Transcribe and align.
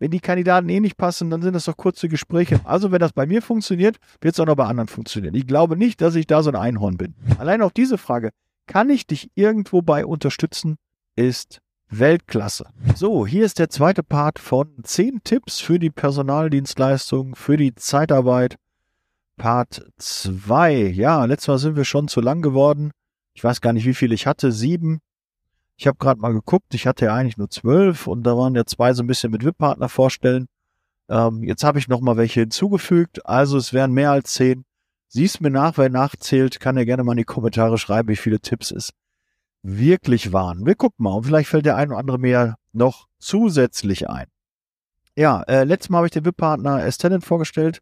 Wenn 0.00 0.10
die 0.10 0.20
Kandidaten 0.20 0.68
eh 0.70 0.80
nicht 0.80 0.96
passen, 0.96 1.28
dann 1.28 1.42
sind 1.42 1.52
das 1.52 1.66
doch 1.66 1.76
kurze 1.76 2.08
Gespräche. 2.08 2.58
Also 2.64 2.90
wenn 2.90 3.00
das 3.00 3.12
bei 3.12 3.26
mir 3.26 3.42
funktioniert, 3.42 3.98
wird 4.22 4.34
es 4.34 4.40
auch 4.40 4.46
noch 4.46 4.56
bei 4.56 4.64
anderen 4.64 4.88
funktionieren. 4.88 5.34
Ich 5.34 5.46
glaube 5.46 5.76
nicht, 5.76 6.00
dass 6.00 6.14
ich 6.14 6.26
da 6.26 6.42
so 6.42 6.50
ein 6.50 6.56
Einhorn 6.56 6.96
bin. 6.96 7.14
Allein 7.38 7.60
auch 7.60 7.70
diese 7.70 7.98
Frage, 7.98 8.30
kann 8.66 8.88
ich 8.88 9.06
dich 9.06 9.30
irgendwo 9.34 9.82
bei 9.82 10.06
unterstützen, 10.06 10.76
ist 11.16 11.60
Weltklasse. 11.90 12.70
So, 12.94 13.26
hier 13.26 13.44
ist 13.44 13.58
der 13.58 13.68
zweite 13.68 14.02
Part 14.02 14.38
von 14.38 14.68
10 14.82 15.20
Tipps 15.22 15.60
für 15.60 15.78
die 15.78 15.90
Personaldienstleistung, 15.90 17.34
für 17.34 17.58
die 17.58 17.74
Zeitarbeit. 17.74 18.56
Part 19.36 19.84
2. 19.98 20.92
Ja, 20.94 21.26
letztes 21.26 21.48
Mal 21.48 21.58
sind 21.58 21.76
wir 21.76 21.84
schon 21.84 22.08
zu 22.08 22.22
lang 22.22 22.40
geworden. 22.40 22.92
Ich 23.34 23.44
weiß 23.44 23.60
gar 23.60 23.74
nicht, 23.74 23.84
wie 23.84 23.94
viel 23.94 24.12
ich 24.12 24.26
hatte. 24.26 24.50
Sieben. 24.50 25.00
Ich 25.80 25.86
habe 25.86 25.96
gerade 25.96 26.20
mal 26.20 26.34
geguckt, 26.34 26.74
ich 26.74 26.86
hatte 26.86 27.06
ja 27.06 27.14
eigentlich 27.14 27.38
nur 27.38 27.48
zwölf 27.48 28.06
und 28.06 28.22
da 28.24 28.36
waren 28.36 28.54
ja 28.54 28.66
zwei 28.66 28.92
so 28.92 29.02
ein 29.02 29.06
bisschen 29.06 29.30
mit 29.30 29.46
VIP-Partner 29.46 29.88
vorstellen. 29.88 30.46
Ähm, 31.08 31.42
jetzt 31.42 31.64
habe 31.64 31.78
ich 31.78 31.88
noch 31.88 32.02
mal 32.02 32.18
welche 32.18 32.40
hinzugefügt, 32.40 33.24
also 33.24 33.56
es 33.56 33.72
wären 33.72 33.92
mehr 33.92 34.10
als 34.10 34.34
zehn. 34.34 34.66
Siehst 35.08 35.40
mir 35.40 35.48
nach, 35.48 35.78
wer 35.78 35.88
nachzählt, 35.88 36.60
kann 36.60 36.76
ja 36.76 36.84
gerne 36.84 37.02
mal 37.02 37.12
in 37.12 37.16
die 37.16 37.24
Kommentare 37.24 37.78
schreiben, 37.78 38.10
wie 38.10 38.16
viele 38.16 38.40
Tipps 38.40 38.70
es 38.70 38.90
wirklich 39.62 40.34
waren. 40.34 40.66
Wir 40.66 40.74
gucken 40.74 41.02
mal 41.02 41.14
und 41.14 41.24
vielleicht 41.24 41.48
fällt 41.48 41.64
der 41.64 41.76
ein 41.76 41.88
oder 41.88 41.98
andere 41.98 42.18
mehr 42.18 42.56
noch 42.74 43.08
zusätzlich 43.18 44.10
ein. 44.10 44.26
Ja, 45.16 45.40
äh, 45.44 45.64
letztes 45.64 45.88
Mal 45.88 45.98
habe 45.98 46.08
ich 46.08 46.12
den 46.12 46.26
VIP-Partner 46.26 46.84
S-Tenant 46.84 47.24
vorgestellt 47.24 47.80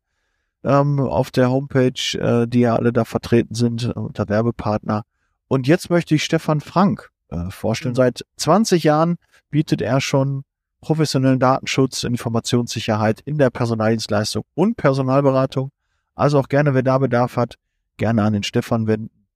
ähm, 0.62 1.00
auf 1.00 1.32
der 1.32 1.50
Homepage, 1.50 2.16
äh, 2.16 2.46
die 2.46 2.60
ja 2.60 2.76
alle 2.76 2.92
da 2.92 3.04
vertreten 3.04 3.56
sind 3.56 3.86
unter 3.86 4.28
Werbepartner. 4.28 5.02
Und 5.48 5.66
jetzt 5.66 5.90
möchte 5.90 6.14
ich 6.14 6.22
Stefan 6.22 6.60
Frank 6.60 7.10
äh, 7.30 7.50
vorstellen. 7.50 7.94
Seit 7.94 8.24
20 8.36 8.84
Jahren 8.84 9.16
bietet 9.50 9.82
er 9.82 10.00
schon 10.00 10.44
professionellen 10.80 11.40
Datenschutz, 11.40 12.04
Informationssicherheit 12.04 13.20
in 13.20 13.38
der 13.38 13.50
Personaldienstleistung 13.50 14.44
und 14.54 14.76
Personalberatung. 14.76 15.70
Also 16.14 16.38
auch 16.38 16.48
gerne, 16.48 16.74
wer 16.74 16.82
da 16.82 16.98
Bedarf 16.98 17.36
hat, 17.36 17.56
gerne 17.96 18.22
an 18.22 18.32
den 18.32 18.42
Stefan 18.42 18.86
wenden. 18.86 19.26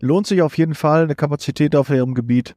Lohnt 0.00 0.26
sich 0.26 0.42
auf 0.42 0.58
jeden 0.58 0.74
Fall 0.74 1.04
eine 1.04 1.14
Kapazität 1.14 1.76
auf 1.76 1.90
ihrem 1.90 2.14
Gebiet 2.14 2.54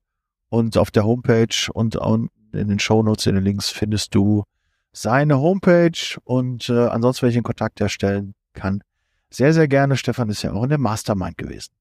und 0.50 0.78
auf 0.78 0.92
der 0.92 1.06
Homepage 1.06 1.72
und 1.74 1.96
in 1.96 2.68
den 2.68 2.80
Shownotes, 2.80 3.28
in 3.28 3.36
den 3.36 3.44
Links 3.44 3.70
findest 3.70 4.16
du 4.16 4.44
seine 4.94 5.40
Homepage 5.40 6.18
und 6.24 6.70
äh, 6.70 6.88
ansonsten, 6.88 7.30
in 7.30 7.44
Kontakt 7.44 7.82
herstellen 7.82 8.34
kann, 8.54 8.82
sehr, 9.30 9.54
sehr 9.54 9.68
gerne. 9.68 9.98
Stefan 9.98 10.30
ist 10.30 10.42
ja 10.42 10.54
auch 10.54 10.64
in 10.64 10.70
der 10.70 10.78
Mastermind 10.78 11.38
gewesen. 11.38 11.74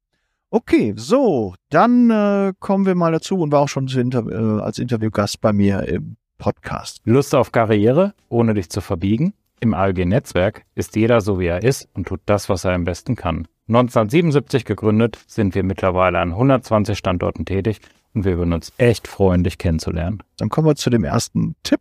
Okay, 0.51 0.95
so, 0.97 1.55
dann 1.71 2.11
äh, 2.11 2.53
kommen 2.61 2.87
wir 2.87 2.95
mal 2.95 3.13
dazu 3.13 3.39
und 3.41 3.51
war 3.51 3.61
auch 3.61 3.69
schon 3.69 3.89
Inter 3.89 4.27
äh, 4.29 4.63
als 4.63 4.79
Interviewgast 4.79 5.41
bei 5.41 5.53
mir 5.53 5.83
im 5.89 6.17
Podcast. 6.39 7.01
Lust 7.05 7.35
auf 7.35 7.53
Karriere, 7.53 8.15
ohne 8.29 8.55
dich 8.55 8.71
zu 8.71 8.81
verbiegen? 8.81 9.35
Im 9.61 9.75
ALG-Netzwerk 9.75 10.65
ist 10.75 10.95
jeder 10.95 11.21
so, 11.21 11.39
wie 11.41 11.47
er 11.47 11.63
ist 11.63 11.89
und 11.95 12.07
tut 12.07 12.21
das, 12.27 12.49
was 12.49 12.65
er 12.65 12.73
am 12.73 12.85
besten 12.85 13.17
kann. 13.17 13.49
1977 13.69 14.65
gegründet, 14.65 15.19
sind 15.27 15.55
wir 15.55 15.63
mittlerweile 15.63 16.19
an 16.19 16.31
120 16.33 16.99
Standorten 16.99 17.47
tätig 17.47 17.81
und 18.13 18.25
wir 18.25 18.37
würden 18.37 18.53
uns 18.53 18.73
echt 18.77 19.09
freuen, 19.09 19.43
dich 19.43 19.59
kennenzulernen. 19.59 20.23
Dann 20.37 20.51
kommen 20.51 20.69
wir 20.69 20.77
zu 20.77 20.91
dem 20.91 21.03
ersten 21.03 21.57
Tipp. 21.63 21.81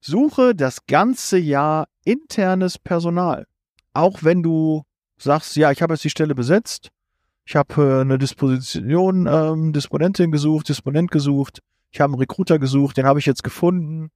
Suche 0.00 0.54
das 0.56 0.86
ganze 0.86 1.38
Jahr 1.38 1.86
internes 2.04 2.78
Personal. 2.78 3.46
Auch 3.94 4.24
wenn 4.24 4.42
du 4.42 4.82
sagst, 5.18 5.54
ja, 5.54 5.70
ich 5.70 5.82
habe 5.82 5.94
jetzt 5.94 6.04
die 6.04 6.10
Stelle 6.10 6.34
besetzt, 6.34 6.90
ich 7.44 7.56
habe 7.56 7.82
äh, 7.82 8.00
eine 8.00 8.18
Disposition, 8.18 9.26
ähm, 9.26 9.72
Disponentin 9.72 10.30
gesucht, 10.30 10.68
Disponent 10.68 11.10
gesucht. 11.10 11.60
Ich 11.90 12.00
habe 12.00 12.12
einen 12.12 12.20
Recruiter 12.20 12.58
gesucht, 12.58 12.96
den 12.96 13.06
habe 13.06 13.18
ich 13.18 13.26
jetzt 13.26 13.42
gefunden. 13.42 14.10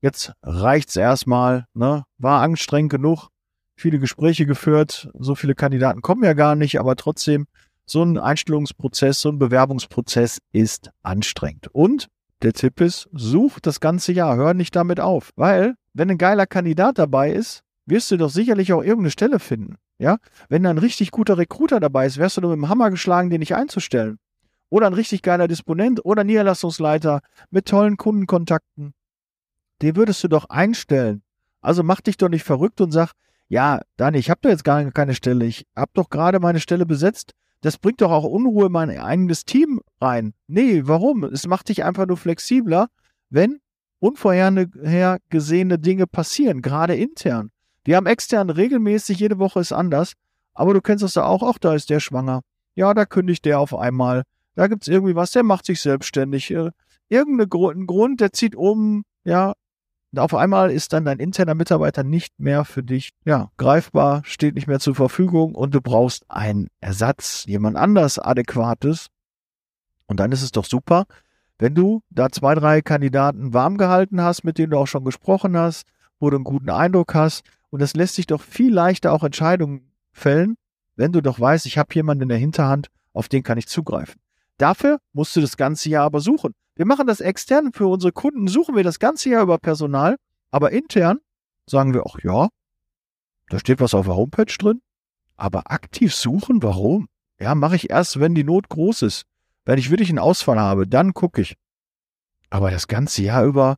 Jetzt 0.00 0.32
reicht's 0.42 0.96
erstmal, 0.96 1.66
ne? 1.74 2.04
War 2.18 2.40
anstrengend 2.40 2.90
genug, 2.90 3.28
viele 3.76 3.98
Gespräche 3.98 4.46
geführt, 4.46 5.10
so 5.18 5.34
viele 5.34 5.54
Kandidaten 5.54 6.02
kommen 6.02 6.22
ja 6.22 6.34
gar 6.34 6.54
nicht, 6.54 6.78
aber 6.78 6.96
trotzdem, 6.96 7.46
so 7.84 8.02
ein 8.02 8.18
Einstellungsprozess, 8.18 9.20
so 9.20 9.30
ein 9.30 9.38
Bewerbungsprozess 9.38 10.38
ist 10.52 10.90
anstrengend. 11.02 11.68
Und 11.72 12.08
der 12.42 12.52
Tipp 12.52 12.80
ist, 12.80 13.08
such 13.12 13.60
das 13.60 13.80
ganze 13.80 14.12
Jahr, 14.12 14.36
hör 14.36 14.54
nicht 14.54 14.76
damit 14.76 15.00
auf. 15.00 15.30
Weil, 15.36 15.74
wenn 15.94 16.10
ein 16.10 16.18
geiler 16.18 16.46
Kandidat 16.46 16.98
dabei 16.98 17.32
ist, 17.32 17.62
wirst 17.88 18.10
du 18.10 18.16
doch 18.16 18.30
sicherlich 18.30 18.72
auch 18.72 18.82
irgendeine 18.82 19.10
Stelle 19.10 19.38
finden. 19.38 19.76
Ja, 19.98 20.18
wenn 20.48 20.62
da 20.62 20.70
ein 20.70 20.78
richtig 20.78 21.10
guter 21.10 21.38
Recruiter 21.38 21.80
dabei 21.80 22.06
ist, 22.06 22.18
wärst 22.18 22.36
du 22.36 22.40
nur 22.42 22.50
mit 22.50 22.58
dem 22.58 22.68
Hammer 22.68 22.90
geschlagen, 22.90 23.30
den 23.30 23.40
nicht 23.40 23.54
einzustellen. 23.54 24.18
Oder 24.70 24.86
ein 24.86 24.94
richtig 24.94 25.22
geiler 25.22 25.48
Disponent 25.48 26.04
oder 26.04 26.24
Niederlassungsleiter 26.24 27.20
mit 27.50 27.66
tollen 27.66 27.96
Kundenkontakten. 27.96 28.94
Den 29.82 29.96
würdest 29.96 30.22
du 30.22 30.28
doch 30.28 30.50
einstellen. 30.50 31.22
Also 31.60 31.82
mach 31.82 32.00
dich 32.00 32.16
doch 32.16 32.28
nicht 32.28 32.44
verrückt 32.44 32.80
und 32.80 32.92
sag, 32.92 33.12
ja, 33.48 33.80
Dani, 33.96 34.18
ich 34.18 34.30
habe 34.30 34.40
doch 34.42 34.50
jetzt 34.50 34.64
gar 34.64 34.90
keine 34.90 35.14
Stelle. 35.14 35.46
Ich 35.46 35.66
habe 35.74 35.90
doch 35.94 36.10
gerade 36.10 36.38
meine 36.38 36.60
Stelle 36.60 36.86
besetzt. 36.86 37.32
Das 37.62 37.78
bringt 37.78 38.00
doch 38.02 38.12
auch 38.12 38.24
Unruhe 38.24 38.66
in 38.66 38.72
mein 38.72 38.90
eigenes 38.90 39.44
Team 39.44 39.80
rein. 40.00 40.34
Nee, 40.46 40.82
warum? 40.84 41.24
Es 41.24 41.46
macht 41.46 41.70
dich 41.70 41.84
einfach 41.84 42.06
nur 42.06 42.16
flexibler, 42.16 42.88
wenn 43.30 43.58
unvorhergesehene 44.00 45.78
Dinge 45.78 46.06
passieren, 46.06 46.62
gerade 46.62 46.94
intern. 46.94 47.50
Die 47.88 47.96
haben 47.96 48.04
extern 48.04 48.50
regelmäßig, 48.50 49.18
jede 49.18 49.38
Woche 49.38 49.60
ist 49.60 49.72
anders. 49.72 50.12
Aber 50.52 50.74
du 50.74 50.82
kennst 50.82 51.02
das 51.02 51.14
ja 51.14 51.24
auch, 51.24 51.42
auch 51.42 51.56
da 51.56 51.72
ist 51.72 51.88
der 51.88 52.00
schwanger. 52.00 52.42
Ja, 52.74 52.92
da 52.92 53.06
kündigt 53.06 53.46
der 53.46 53.58
auf 53.60 53.74
einmal. 53.74 54.24
Da 54.56 54.66
gibt 54.66 54.82
es 54.82 54.88
irgendwie 54.88 55.14
was, 55.14 55.30
der 55.30 55.42
macht 55.42 55.64
sich 55.64 55.80
selbstständig. 55.80 56.50
Äh, 56.50 56.70
irgendein 57.08 57.48
Grund, 57.48 57.86
Grund, 57.86 58.20
der 58.20 58.34
zieht 58.34 58.54
um, 58.54 59.04
ja. 59.24 59.54
Und 60.12 60.18
auf 60.18 60.34
einmal 60.34 60.70
ist 60.70 60.92
dann 60.92 61.06
dein 61.06 61.18
interner 61.18 61.54
Mitarbeiter 61.54 62.04
nicht 62.04 62.38
mehr 62.38 62.66
für 62.66 62.82
dich, 62.82 63.12
ja, 63.24 63.50
greifbar, 63.56 64.20
steht 64.26 64.56
nicht 64.56 64.66
mehr 64.66 64.80
zur 64.80 64.94
Verfügung 64.94 65.54
und 65.54 65.74
du 65.74 65.80
brauchst 65.80 66.30
einen 66.30 66.68
Ersatz, 66.82 67.44
jemand 67.46 67.78
anders 67.78 68.18
adäquates. 68.18 69.06
Und 70.06 70.20
dann 70.20 70.30
ist 70.32 70.42
es 70.42 70.52
doch 70.52 70.66
super, 70.66 71.06
wenn 71.58 71.74
du 71.74 72.02
da 72.10 72.28
zwei, 72.28 72.54
drei 72.54 72.82
Kandidaten 72.82 73.54
warm 73.54 73.78
gehalten 73.78 74.20
hast, 74.20 74.44
mit 74.44 74.58
denen 74.58 74.72
du 74.72 74.78
auch 74.78 74.86
schon 74.86 75.06
gesprochen 75.06 75.56
hast, 75.56 75.86
wo 76.20 76.28
du 76.28 76.36
einen 76.36 76.44
guten 76.44 76.68
Eindruck 76.68 77.14
hast 77.14 77.44
und 77.70 77.82
es 77.82 77.94
lässt 77.94 78.14
sich 78.14 78.26
doch 78.26 78.40
viel 78.40 78.72
leichter 78.72 79.12
auch 79.12 79.24
Entscheidungen 79.24 79.92
fällen, 80.12 80.56
wenn 80.96 81.12
du 81.12 81.20
doch 81.20 81.38
weißt, 81.38 81.66
ich 81.66 81.78
habe 81.78 81.94
jemanden 81.94 82.22
in 82.22 82.28
der 82.28 82.38
Hinterhand, 82.38 82.88
auf 83.12 83.28
den 83.28 83.42
kann 83.42 83.58
ich 83.58 83.68
zugreifen. 83.68 84.20
Dafür 84.56 84.98
musst 85.12 85.36
du 85.36 85.40
das 85.40 85.56
ganze 85.56 85.88
Jahr 85.88 86.04
aber 86.04 86.20
suchen. 86.20 86.54
Wir 86.74 86.86
machen 86.86 87.06
das 87.06 87.20
extern 87.20 87.72
für 87.72 87.86
unsere 87.86 88.12
Kunden, 88.12 88.48
suchen 88.48 88.74
wir 88.74 88.84
das 88.84 88.98
ganze 88.98 89.30
Jahr 89.30 89.42
über 89.42 89.58
Personal, 89.58 90.16
aber 90.50 90.72
intern 90.72 91.18
sagen 91.66 91.94
wir, 91.94 92.04
ach 92.06 92.18
ja, 92.22 92.48
da 93.48 93.58
steht 93.58 93.80
was 93.80 93.94
auf 93.94 94.06
der 94.06 94.16
Homepage 94.16 94.52
drin, 94.58 94.80
aber 95.36 95.70
aktiv 95.70 96.14
suchen, 96.14 96.62
warum? 96.62 97.08
Ja, 97.40 97.54
mache 97.54 97.76
ich 97.76 97.90
erst, 97.90 98.18
wenn 98.18 98.34
die 98.34 98.44
Not 98.44 98.68
groß 98.68 99.02
ist. 99.02 99.24
Wenn 99.64 99.78
ich 99.78 99.90
wirklich 99.90 100.08
einen 100.08 100.18
Ausfall 100.18 100.58
habe, 100.58 100.86
dann 100.86 101.14
gucke 101.14 101.40
ich. 101.40 101.56
Aber 102.50 102.70
das 102.70 102.88
ganze 102.88 103.22
Jahr 103.22 103.44
über, 103.44 103.76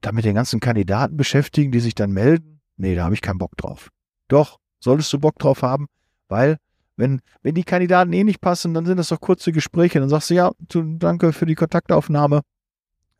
da 0.00 0.12
mit 0.12 0.24
den 0.24 0.34
ganzen 0.34 0.60
Kandidaten 0.60 1.16
beschäftigen, 1.16 1.72
die 1.72 1.80
sich 1.80 1.94
dann 1.94 2.12
melden, 2.12 2.51
nee, 2.76 2.94
da 2.94 3.04
habe 3.04 3.14
ich 3.14 3.22
keinen 3.22 3.38
Bock 3.38 3.56
drauf. 3.56 3.88
Doch, 4.28 4.58
solltest 4.80 5.12
du 5.12 5.18
Bock 5.18 5.38
drauf 5.38 5.62
haben, 5.62 5.86
weil 6.28 6.58
wenn, 6.96 7.20
wenn 7.42 7.54
die 7.54 7.64
Kandidaten 7.64 8.12
eh 8.12 8.24
nicht 8.24 8.40
passen, 8.40 8.74
dann 8.74 8.86
sind 8.86 8.98
das 8.98 9.08
doch 9.08 9.20
kurze 9.20 9.52
Gespräche. 9.52 9.98
Dann 10.00 10.08
sagst 10.08 10.30
du, 10.30 10.34
ja, 10.34 10.52
du, 10.68 10.82
danke 10.98 11.32
für 11.32 11.46
die 11.46 11.54
Kontaktaufnahme. 11.54 12.42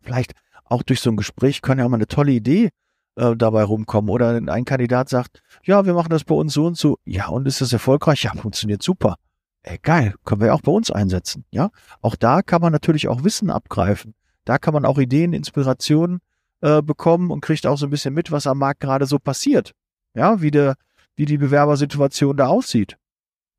Vielleicht 0.02 0.32
auch 0.64 0.82
durch 0.82 1.00
so 1.00 1.10
ein 1.10 1.16
Gespräch 1.16 1.62
kann 1.62 1.78
ja 1.78 1.84
auch 1.84 1.88
mal 1.88 1.96
eine 1.96 2.06
tolle 2.06 2.32
Idee 2.32 2.70
äh, 3.16 3.34
dabei 3.36 3.64
rumkommen. 3.64 4.10
Oder 4.10 4.40
ein 4.46 4.64
Kandidat 4.64 5.08
sagt, 5.08 5.42
ja, 5.64 5.86
wir 5.86 5.94
machen 5.94 6.10
das 6.10 6.24
bei 6.24 6.34
uns 6.34 6.52
so 6.52 6.66
und 6.66 6.76
so. 6.76 6.98
Ja, 7.04 7.28
und 7.28 7.46
ist 7.46 7.60
das 7.60 7.72
erfolgreich? 7.72 8.24
Ja, 8.24 8.32
funktioniert 8.34 8.82
super. 8.82 9.16
Ey, 9.62 9.78
geil, 9.80 10.14
können 10.24 10.40
wir 10.40 10.48
ja 10.48 10.54
auch 10.54 10.62
bei 10.62 10.72
uns 10.72 10.90
einsetzen. 10.90 11.44
Ja, 11.50 11.70
auch 12.00 12.16
da 12.16 12.42
kann 12.42 12.60
man 12.60 12.72
natürlich 12.72 13.08
auch 13.08 13.22
Wissen 13.22 13.50
abgreifen. 13.50 14.14
Da 14.44 14.58
kann 14.58 14.74
man 14.74 14.84
auch 14.84 14.98
Ideen, 14.98 15.32
Inspirationen 15.32 16.20
äh, 16.62 16.80
bekommen 16.80 17.30
und 17.30 17.40
kriegt 17.40 17.66
auch 17.66 17.76
so 17.76 17.86
ein 17.86 17.90
bisschen 17.90 18.14
mit, 18.14 18.30
was 18.30 18.46
am 18.46 18.58
Markt 18.58 18.80
gerade 18.80 19.06
so 19.06 19.18
passiert. 19.18 19.72
Ja, 20.14 20.40
wie, 20.40 20.50
der, 20.50 20.76
wie 21.16 21.24
die 21.24 21.38
Bewerbersituation 21.38 22.36
da 22.36 22.46
aussieht. 22.46 22.96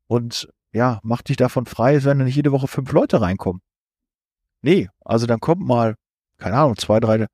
Und 0.06 0.48
ja, 0.72 1.00
mach 1.02 1.22
dich 1.22 1.36
davon 1.36 1.66
frei, 1.66 2.02
wenn 2.04 2.18
nicht 2.18 2.36
jede 2.36 2.52
Woche 2.52 2.66
fünf 2.66 2.90
Leute 2.92 3.20
reinkommen. 3.20 3.62
Nee, 4.62 4.88
also 5.04 5.26
dann 5.26 5.40
kommt 5.40 5.62
mal, 5.62 5.94
keine 6.38 6.56
Ahnung, 6.56 6.76
zwei, 6.76 6.98
drei 6.98 7.26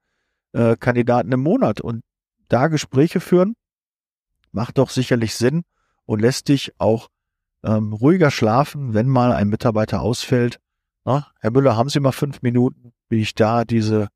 äh, 0.52 0.76
Kandidaten 0.76 1.32
im 1.32 1.40
Monat 1.40 1.80
und 1.80 2.02
da 2.48 2.66
Gespräche 2.66 3.20
führen, 3.20 3.54
macht 4.52 4.78
doch 4.78 4.90
sicherlich 4.90 5.36
Sinn 5.36 5.62
und 6.04 6.20
lässt 6.20 6.48
dich 6.48 6.72
auch 6.78 7.08
ähm, 7.62 7.92
ruhiger 7.92 8.30
schlafen, 8.30 8.94
wenn 8.94 9.06
mal 9.06 9.32
ein 9.32 9.48
Mitarbeiter 9.48 10.00
ausfällt. 10.00 10.58
Na, 11.04 11.28
Herr 11.38 11.52
Müller, 11.52 11.76
haben 11.76 11.88
Sie 11.88 12.00
mal 12.00 12.12
fünf 12.12 12.42
Minuten, 12.42 12.92
wie 13.08 13.20
ich 13.20 13.34
da 13.34 13.64
diese 13.64 14.08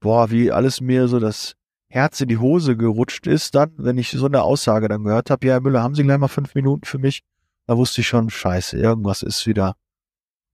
boah, 0.00 0.30
wie 0.30 0.52
alles 0.52 0.80
mir 0.80 1.08
so 1.08 1.18
das 1.18 1.54
Herz 1.88 2.20
in 2.20 2.28
die 2.28 2.38
Hose 2.38 2.76
gerutscht 2.76 3.26
ist, 3.26 3.54
dann, 3.54 3.72
wenn 3.76 3.96
ich 3.98 4.10
so 4.10 4.26
eine 4.26 4.42
Aussage 4.42 4.88
dann 4.88 5.04
gehört 5.04 5.30
habe, 5.30 5.46
ja, 5.46 5.54
Herr 5.54 5.60
Müller, 5.60 5.82
haben 5.82 5.94
Sie 5.94 6.02
gleich 6.02 6.18
mal 6.18 6.28
fünf 6.28 6.54
Minuten 6.54 6.84
für 6.84 6.98
mich? 6.98 7.22
Da 7.66 7.76
wusste 7.76 8.00
ich 8.00 8.08
schon, 8.08 8.28
scheiße, 8.30 8.76
irgendwas 8.76 9.22
ist 9.22 9.46
wieder 9.46 9.74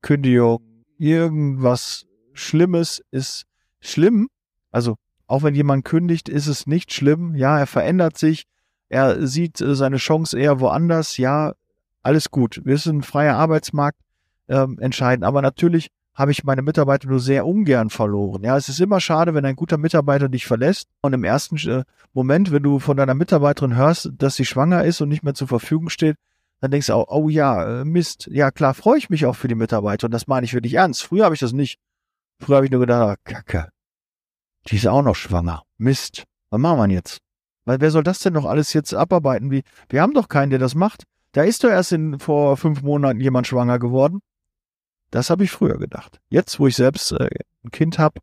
Kündigung, 0.02 0.84
irgendwas 0.98 2.06
Schlimmes 2.32 3.02
ist 3.10 3.44
schlimm. 3.80 4.28
Also 4.70 4.96
Auch 5.32 5.42
wenn 5.42 5.54
jemand 5.54 5.86
kündigt, 5.86 6.28
ist 6.28 6.46
es 6.46 6.66
nicht 6.66 6.92
schlimm. 6.92 7.34
Ja, 7.34 7.58
er 7.58 7.66
verändert 7.66 8.18
sich. 8.18 8.44
Er 8.90 9.26
sieht 9.26 9.62
äh, 9.62 9.74
seine 9.74 9.96
Chance 9.96 10.38
eher 10.38 10.60
woanders. 10.60 11.16
Ja, 11.16 11.54
alles 12.02 12.30
gut. 12.30 12.60
Wir 12.64 12.76
sind 12.76 12.98
ein 12.98 13.02
freier 13.02 13.36
Arbeitsmarkt 13.36 13.98
ähm, 14.48 14.78
entscheiden. 14.78 15.24
Aber 15.24 15.40
natürlich 15.40 15.88
habe 16.14 16.30
ich 16.30 16.44
meine 16.44 16.62
Mitarbeiter 16.62 17.08
nur 17.08 17.20
sehr 17.20 17.46
ungern 17.46 17.90
verloren. 17.90 18.42
Ja, 18.42 18.56
es 18.56 18.68
ist 18.68 18.80
immer 18.80 19.00
schade, 19.00 19.34
wenn 19.34 19.44
ein 19.44 19.56
guter 19.56 19.78
Mitarbeiter 19.78 20.28
dich 20.28 20.46
verlässt 20.46 20.88
und 21.00 21.12
im 21.12 21.24
ersten 21.24 21.56
äh, 21.68 21.84
Moment, 22.12 22.52
wenn 22.52 22.62
du 22.62 22.78
von 22.78 22.96
deiner 22.96 23.14
Mitarbeiterin 23.14 23.76
hörst, 23.76 24.10
dass 24.18 24.36
sie 24.36 24.44
schwanger 24.44 24.84
ist 24.84 25.00
und 25.00 25.08
nicht 25.08 25.22
mehr 25.22 25.34
zur 25.34 25.48
Verfügung 25.48 25.88
steht, 25.88 26.16
dann 26.60 26.70
denkst 26.70 26.88
du 26.88 26.94
auch, 26.94 27.08
oh 27.08 27.28
ja, 27.28 27.80
äh, 27.80 27.84
Mist. 27.84 28.28
Ja, 28.30 28.50
klar, 28.50 28.74
freue 28.74 28.98
ich 28.98 29.10
mich 29.10 29.26
auch 29.26 29.34
für 29.34 29.48
die 29.48 29.54
Mitarbeiter 29.54 30.06
und 30.06 30.12
das 30.12 30.26
meine 30.26 30.44
ich 30.44 30.54
wirklich 30.54 30.74
ernst. 30.74 31.02
Früher 31.02 31.24
habe 31.24 31.34
ich 31.34 31.40
das 31.40 31.52
nicht. 31.52 31.78
Früher 32.38 32.56
habe 32.56 32.66
ich 32.66 32.72
nur 32.72 32.80
gedacht, 32.80 33.18
oh, 33.18 33.22
Kacke, 33.24 33.70
die 34.68 34.76
ist 34.76 34.86
auch 34.86 35.02
noch 35.02 35.16
schwanger. 35.16 35.62
Mist. 35.78 36.24
Was 36.50 36.60
machen 36.60 36.78
wir 36.78 36.94
jetzt? 36.94 37.18
Weil 37.64 37.80
wer 37.80 37.90
soll 37.90 38.02
das 38.02 38.18
denn 38.18 38.34
noch 38.34 38.44
alles 38.44 38.72
jetzt 38.74 38.94
abarbeiten? 38.94 39.50
Wie, 39.50 39.62
wir 39.88 40.02
haben 40.02 40.14
doch 40.14 40.28
keinen, 40.28 40.50
der 40.50 40.58
das 40.58 40.74
macht. 40.74 41.04
Da 41.32 41.42
ist 41.42 41.64
doch 41.64 41.70
erst 41.70 41.92
in, 41.92 42.18
vor 42.18 42.56
fünf 42.56 42.82
Monaten 42.82 43.20
jemand 43.20 43.46
schwanger 43.46 43.78
geworden. 43.78 44.20
Das 45.12 45.30
habe 45.30 45.44
ich 45.44 45.52
früher 45.52 45.78
gedacht. 45.78 46.20
Jetzt, 46.30 46.58
wo 46.58 46.66
ich 46.66 46.74
selbst 46.74 47.12
äh, 47.12 47.28
ein 47.64 47.70
Kind 47.70 47.98
habe 47.98 48.20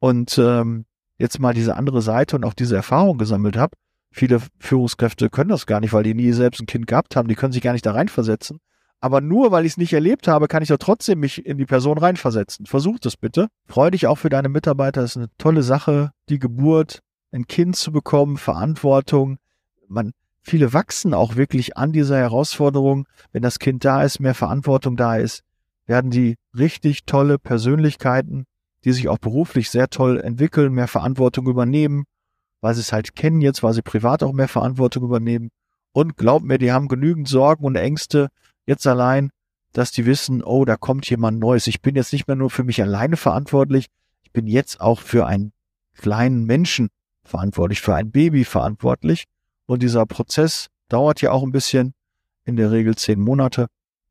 und 0.00 0.36
ähm, 0.38 0.86
jetzt 1.18 1.38
mal 1.38 1.54
diese 1.54 1.76
andere 1.76 2.02
Seite 2.02 2.34
und 2.34 2.44
auch 2.44 2.54
diese 2.54 2.74
Erfahrung 2.74 3.18
gesammelt 3.18 3.56
habe, 3.56 3.76
viele 4.10 4.40
Führungskräfte 4.58 5.28
können 5.28 5.50
das 5.50 5.66
gar 5.66 5.80
nicht, 5.80 5.92
weil 5.92 6.02
die 6.02 6.14
nie 6.14 6.32
selbst 6.32 6.60
ein 6.60 6.66
Kind 6.66 6.86
gehabt 6.86 7.14
haben, 7.14 7.28
die 7.28 7.34
können 7.34 7.52
sich 7.52 7.62
gar 7.62 7.74
nicht 7.74 7.84
da 7.84 7.92
reinversetzen. 7.92 8.58
Aber 9.00 9.20
nur 9.20 9.52
weil 9.52 9.66
ich 9.66 9.72
es 9.72 9.76
nicht 9.76 9.92
erlebt 9.92 10.26
habe, 10.26 10.48
kann 10.48 10.62
ich 10.62 10.70
doch 10.70 10.78
trotzdem 10.78 11.20
mich 11.20 11.44
in 11.44 11.58
die 11.58 11.66
Person 11.66 11.98
reinversetzen. 11.98 12.64
Versuch 12.64 12.98
das 12.98 13.18
bitte. 13.18 13.48
Freu 13.66 13.90
dich 13.90 14.06
auch 14.06 14.16
für 14.16 14.30
deine 14.30 14.48
Mitarbeiter. 14.48 15.02
Das 15.02 15.10
ist 15.10 15.16
eine 15.18 15.28
tolle 15.36 15.62
Sache, 15.62 16.12
die 16.30 16.38
Geburt, 16.38 17.00
ein 17.32 17.46
Kind 17.46 17.76
zu 17.76 17.92
bekommen, 17.92 18.38
Verantwortung. 18.38 19.36
Man, 19.88 20.12
viele 20.40 20.72
wachsen 20.72 21.12
auch 21.12 21.36
wirklich 21.36 21.76
an 21.76 21.92
dieser 21.92 22.16
Herausforderung. 22.16 23.06
Wenn 23.30 23.42
das 23.42 23.58
Kind 23.58 23.84
da 23.84 24.02
ist, 24.02 24.20
mehr 24.20 24.34
Verantwortung 24.34 24.96
da 24.96 25.16
ist, 25.16 25.42
werden 25.86 26.10
die 26.10 26.36
richtig 26.56 27.04
tolle 27.04 27.38
Persönlichkeiten, 27.38 28.44
die 28.84 28.92
sich 28.92 29.08
auch 29.08 29.18
beruflich 29.18 29.70
sehr 29.70 29.88
toll 29.88 30.20
entwickeln, 30.20 30.72
mehr 30.72 30.88
Verantwortung 30.88 31.46
übernehmen, 31.48 32.04
weil 32.60 32.74
sie 32.74 32.80
es 32.80 32.92
halt 32.92 33.14
kennen 33.14 33.40
jetzt, 33.40 33.62
weil 33.62 33.74
sie 33.74 33.82
privat 33.82 34.22
auch 34.22 34.32
mehr 34.32 34.48
Verantwortung 34.48 35.04
übernehmen. 35.04 35.50
Und 35.92 36.16
glaubt 36.16 36.44
mir, 36.44 36.58
die 36.58 36.72
haben 36.72 36.88
genügend 36.88 37.28
Sorgen 37.28 37.64
und 37.64 37.76
Ängste 37.76 38.28
jetzt 38.66 38.86
allein, 38.86 39.30
dass 39.72 39.90
die 39.90 40.06
wissen, 40.06 40.42
oh, 40.42 40.64
da 40.64 40.76
kommt 40.76 41.08
jemand 41.08 41.38
Neues. 41.38 41.66
Ich 41.66 41.82
bin 41.82 41.94
jetzt 41.96 42.12
nicht 42.12 42.26
mehr 42.26 42.36
nur 42.36 42.50
für 42.50 42.64
mich 42.64 42.80
alleine 42.82 43.16
verantwortlich, 43.16 43.86
ich 44.22 44.32
bin 44.32 44.46
jetzt 44.46 44.80
auch 44.80 45.00
für 45.00 45.26
einen 45.26 45.52
kleinen 45.94 46.44
Menschen 46.44 46.88
verantwortlich, 47.24 47.80
für 47.80 47.94
ein 47.94 48.10
Baby 48.10 48.44
verantwortlich. 48.44 49.24
Und 49.66 49.82
dieser 49.82 50.06
Prozess 50.06 50.68
dauert 50.88 51.20
ja 51.22 51.30
auch 51.30 51.42
ein 51.42 51.52
bisschen, 51.52 51.94
in 52.44 52.56
der 52.56 52.70
Regel 52.70 52.96
zehn 52.96 53.20
Monate. 53.20 53.66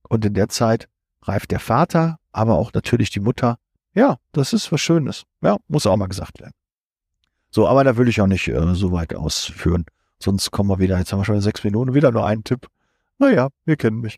Und 0.10 0.26
in 0.26 0.34
der 0.34 0.50
Zeit 0.50 0.88
reift 1.24 1.52
der 1.52 1.60
Vater, 1.60 2.20
aber 2.31 2.56
auch 2.56 2.72
natürlich 2.74 3.10
die 3.10 3.20
Mutter. 3.20 3.58
Ja, 3.94 4.18
das 4.31 4.54
ist 4.54 4.72
was 4.72 4.81
Schönes. 4.81 5.24
Ja, 5.42 5.58
muss 5.68 5.86
auch 5.86 5.98
mal 5.98 6.08
gesagt 6.08 6.40
werden. 6.40 6.54
So, 7.52 7.68
aber 7.68 7.84
da 7.84 7.98
will 7.98 8.08
ich 8.08 8.22
auch 8.22 8.28
nicht 8.28 8.48
äh, 8.48 8.75
so 8.75 8.92
weit 8.92 9.14
ausführen. 9.14 9.86
Sonst 10.20 10.52
kommen 10.52 10.70
wir 10.70 10.80
wieder, 10.80 10.98
jetzt 10.98 11.12
haben 11.12 11.20
wir 11.20 11.25
schon 11.25 11.42
sechs 11.42 11.64
Minuten, 11.64 11.94
wieder 11.94 12.12
nur 12.12 12.25
einen 12.25 12.44
Tipp. 12.44 12.68
Naja, 13.20 13.50
wir 13.66 13.75
kennen 13.75 14.02
mich. 14.02 14.18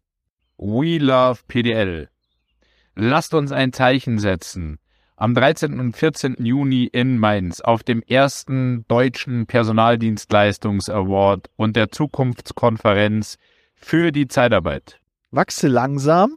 We 0.57 0.99
love 0.99 1.41
PDL. 1.47 2.09
Lasst 2.95 3.33
uns 3.33 3.51
ein 3.51 3.73
Zeichen 3.73 4.19
setzen. 4.19 4.79
Am 5.17 5.33
13. 5.33 5.79
und 5.79 5.95
14. 5.95 6.35
Juni 6.39 6.85
in 6.85 7.17
Mainz 7.17 7.59
auf 7.59 7.83
dem 7.83 8.01
ersten 8.03 8.85
deutschen 8.87 9.47
Personaldienstleistungs-Award 9.47 11.49
und 11.55 11.75
der 11.75 11.91
Zukunftskonferenz 11.91 13.37
für 13.73 14.11
die 14.11 14.27
Zeitarbeit. 14.27 14.99
Wachse 15.31 15.67
langsam, 15.67 16.35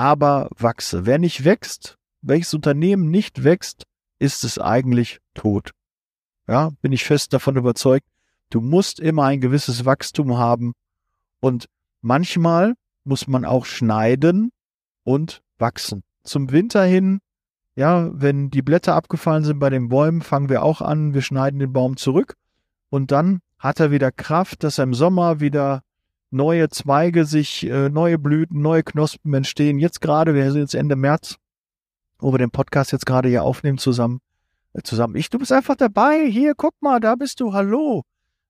aber 0.00 0.48
wachse. 0.56 1.04
Wer 1.04 1.18
nicht 1.18 1.44
wächst, 1.44 1.98
welches 2.22 2.54
Unternehmen 2.54 3.10
nicht 3.10 3.44
wächst, 3.44 3.84
ist 4.18 4.44
es 4.44 4.58
eigentlich 4.58 5.18
tot. 5.34 5.72
Ja, 6.48 6.70
bin 6.80 6.92
ich 6.92 7.04
fest 7.04 7.34
davon 7.34 7.56
überzeugt. 7.56 8.06
Du 8.48 8.62
musst 8.62 8.98
immer 8.98 9.24
ein 9.24 9.42
gewisses 9.42 9.84
Wachstum 9.84 10.38
haben 10.38 10.72
und 11.40 11.66
manchmal 12.00 12.76
muss 13.04 13.28
man 13.28 13.44
auch 13.44 13.66
schneiden 13.66 14.52
und 15.04 15.42
wachsen. 15.58 16.02
Zum 16.24 16.50
Winter 16.50 16.82
hin, 16.82 17.20
ja, 17.76 18.10
wenn 18.14 18.48
die 18.50 18.62
Blätter 18.62 18.94
abgefallen 18.94 19.44
sind 19.44 19.58
bei 19.58 19.68
den 19.68 19.90
Bäumen, 19.90 20.22
fangen 20.22 20.48
wir 20.48 20.62
auch 20.62 20.80
an, 20.80 21.12
wir 21.12 21.22
schneiden 21.22 21.60
den 21.60 21.74
Baum 21.74 21.98
zurück 21.98 22.36
und 22.88 23.10
dann 23.10 23.40
hat 23.58 23.80
er 23.80 23.90
wieder 23.90 24.12
Kraft, 24.12 24.64
dass 24.64 24.78
er 24.78 24.84
im 24.84 24.94
Sommer 24.94 25.40
wieder 25.40 25.82
neue 26.30 26.68
Zweige 26.68 27.24
sich, 27.24 27.66
äh, 27.66 27.88
neue 27.88 28.18
Blüten, 28.18 28.60
neue 28.60 28.82
Knospen 28.82 29.34
entstehen. 29.34 29.78
Jetzt 29.78 30.00
gerade, 30.00 30.34
wir 30.34 30.50
sind 30.52 30.62
jetzt 30.62 30.74
Ende 30.74 30.96
März, 30.96 31.36
wo 32.18 32.32
wir 32.32 32.38
den 32.38 32.50
Podcast 32.50 32.92
jetzt 32.92 33.06
gerade 33.06 33.28
hier 33.28 33.42
aufnehmen 33.42 33.78
zusammen. 33.78 34.20
Äh, 34.72 34.82
zusammen. 34.82 35.16
Ich, 35.16 35.30
du 35.30 35.38
bist 35.38 35.52
einfach 35.52 35.76
dabei. 35.76 36.26
Hier, 36.28 36.54
guck 36.56 36.74
mal, 36.80 37.00
da 37.00 37.16
bist 37.16 37.40
du. 37.40 37.52
Hallo. 37.52 38.04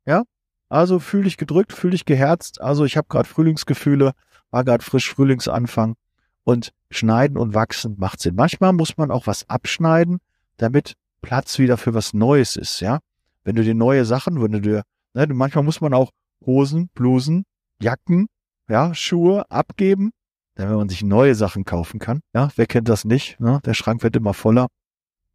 Ja. 0.07 0.25
Also 0.69 0.99
fühl 1.01 1.25
dich 1.25 1.37
gedrückt, 1.37 1.73
fühl 1.73 1.91
dich 1.91 2.05
geherzt. 2.05 2.61
Also 2.61 2.85
ich 2.85 2.97
habe 2.97 3.09
gerade 3.09 3.29
Frühlingsgefühle, 3.29 4.13
war 4.51 4.65
gerade 4.65 4.85
frisch 4.85 5.11
Frühlingsanfang. 5.11 5.97
Und 6.45 6.73
schneiden 6.91 7.37
und 7.37 7.55
wachsen 7.55 7.97
macht 7.99 8.21
Sinn. 8.21 8.35
Manchmal 8.35 8.73
muss 8.73 8.97
man 8.97 9.11
auch 9.11 9.27
was 9.27 9.49
abschneiden, 9.49 10.19
damit 10.57 10.95
Platz 11.23 11.59
wieder 11.59 11.77
für 11.77 11.95
was 11.95 12.15
Neues 12.15 12.57
ist, 12.57 12.81
ja. 12.81 13.01
Wenn 13.45 13.57
du 13.57 13.63
dir 13.63 13.75
neue 13.75 14.05
Sachen, 14.05 14.43
wenn 14.43 14.53
du 14.53 14.61
dir, 14.61 14.83
ne, 15.15 15.27
manchmal 15.29 15.65
muss 15.65 15.81
man 15.81 15.95
auch 15.95 16.11
Hosen, 16.45 16.89
Blusen, 16.95 17.45
Jacken, 17.81 18.27
ja, 18.69 18.95
Schuhe 18.95 19.51
abgeben, 19.51 20.11
damit 20.55 20.77
man 20.77 20.89
sich 20.89 21.03
neue 21.03 21.35
Sachen 21.35 21.65
kaufen 21.65 21.99
kann. 21.99 22.21
Ja, 22.35 22.51
wer 22.57 22.67
kennt 22.67 22.89
das 22.89 23.05
nicht? 23.05 23.41
Ne? 23.41 23.61
Der 23.65 23.75
Schrank 23.75 24.03
wird 24.03 24.17
immer 24.17 24.35
voller. 24.35 24.69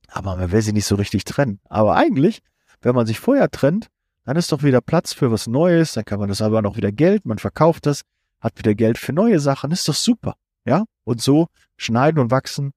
Aber 0.08 0.36
man 0.36 0.52
will 0.52 0.62
sie 0.62 0.74
nicht 0.74 0.86
so 0.86 0.96
richtig 0.96 1.26
trennen. 1.26 1.60
Aber 1.68 1.96
eigentlich, 1.96 2.42
wenn 2.82 2.96
man 2.96 3.08
sich 3.08 3.20
vorher 3.20 3.50
trennt, 3.50 3.88
dann 4.24 4.38
ist 4.38 4.52
doch 4.52 4.64
wieder 4.64 4.82
Platz 4.82 5.14
für 5.14 5.32
was 5.32 5.48
Neues, 5.48 5.94
dann 5.94 6.06
kann 6.06 6.20
man 6.20 6.30
das 6.30 6.42
aber 6.42 6.62
noch 6.62 6.78
wieder 6.78 6.92
Geld, 6.92 7.26
man 7.26 7.38
verkauft 7.38 7.86
das, 7.86 8.02
hat 8.40 8.58
wieder 8.58 8.76
Geld 8.76 8.98
für 8.98 9.14
neue 9.14 9.40
Sachen, 9.40 9.72
ist 9.72 9.88
doch 9.88 9.96
super. 9.96 10.36
Ja? 10.66 10.86
Und 11.04 11.22
so 11.22 11.48
schneiden 11.78 12.20
und 12.20 12.32
wachsen 12.32 12.72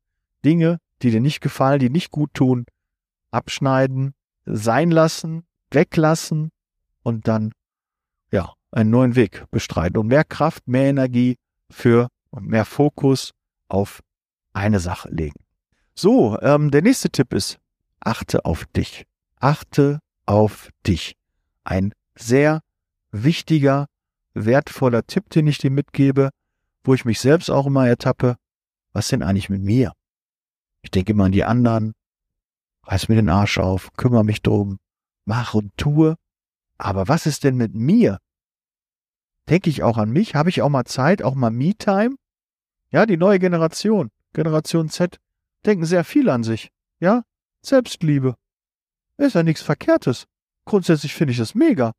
Dinge, 0.44 0.78
die 1.02 1.10
dir 1.10 1.20
nicht 1.20 1.40
gefallen, 1.40 1.80
die 1.80 1.90
nicht 1.90 2.10
gut 2.10 2.32
tun, 2.34 2.66
abschneiden, 3.30 4.14
sein 4.44 4.90
lassen, 4.90 5.44
weglassen 5.70 6.50
und 7.02 7.28
dann, 7.28 7.52
einen 8.70 8.90
neuen 8.90 9.16
Weg 9.16 9.44
bestreiten 9.50 9.98
und 9.98 10.08
mehr 10.08 10.24
Kraft, 10.24 10.66
mehr 10.68 10.90
Energie 10.90 11.36
für 11.70 12.08
und 12.30 12.46
mehr 12.46 12.64
Fokus 12.64 13.32
auf 13.68 14.02
eine 14.52 14.80
Sache 14.80 15.08
legen. 15.10 15.40
So, 15.94 16.38
ähm, 16.40 16.70
der 16.70 16.82
nächste 16.82 17.10
Tipp 17.10 17.32
ist, 17.32 17.58
achte 18.00 18.44
auf 18.44 18.66
dich. 18.66 19.06
Achte 19.40 20.00
auf 20.26 20.70
dich. 20.86 21.16
Ein 21.64 21.92
sehr 22.14 22.60
wichtiger, 23.10 23.86
wertvoller 24.34 25.06
Tipp, 25.06 25.30
den 25.30 25.46
ich 25.46 25.58
dir 25.58 25.70
mitgebe, 25.70 26.30
wo 26.84 26.94
ich 26.94 27.04
mich 27.04 27.20
selbst 27.20 27.50
auch 27.50 27.66
immer 27.66 27.86
ertappe. 27.88 28.36
Was 28.92 29.08
denn 29.08 29.22
eigentlich 29.22 29.50
mit 29.50 29.62
mir? 29.62 29.92
Ich 30.82 30.90
denke 30.90 31.12
immer 31.12 31.24
an 31.24 31.32
die 31.32 31.44
anderen, 31.44 31.94
reiß 32.84 33.08
mir 33.08 33.16
den 33.16 33.28
Arsch 33.28 33.58
auf, 33.58 33.92
kümmere 33.94 34.24
mich 34.24 34.42
drum, 34.42 34.78
mach 35.24 35.54
und 35.54 35.76
tue. 35.76 36.16
Aber 36.78 37.08
was 37.08 37.26
ist 37.26 37.44
denn 37.44 37.56
mit 37.56 37.74
mir? 37.74 38.18
Denke 39.48 39.70
ich 39.70 39.82
auch 39.82 39.98
an 39.98 40.10
mich, 40.10 40.34
habe 40.34 40.50
ich 40.50 40.62
auch 40.62 40.68
mal 40.68 40.84
Zeit, 40.84 41.22
auch 41.22 41.34
mal 41.34 41.50
Me-Time. 41.50 42.16
Ja, 42.90 43.06
die 43.06 43.16
neue 43.16 43.38
Generation, 43.38 44.10
Generation 44.32 44.88
Z, 44.88 45.18
denken 45.66 45.84
sehr 45.84 46.04
viel 46.04 46.28
an 46.30 46.42
sich. 46.42 46.70
Ja, 47.00 47.22
Selbstliebe. 47.62 48.36
Ist 49.16 49.34
ja 49.34 49.42
nichts 49.42 49.62
Verkehrtes. 49.62 50.26
Grundsätzlich 50.64 51.14
finde 51.14 51.32
ich 51.32 51.38
das 51.38 51.54
mega. 51.54 51.92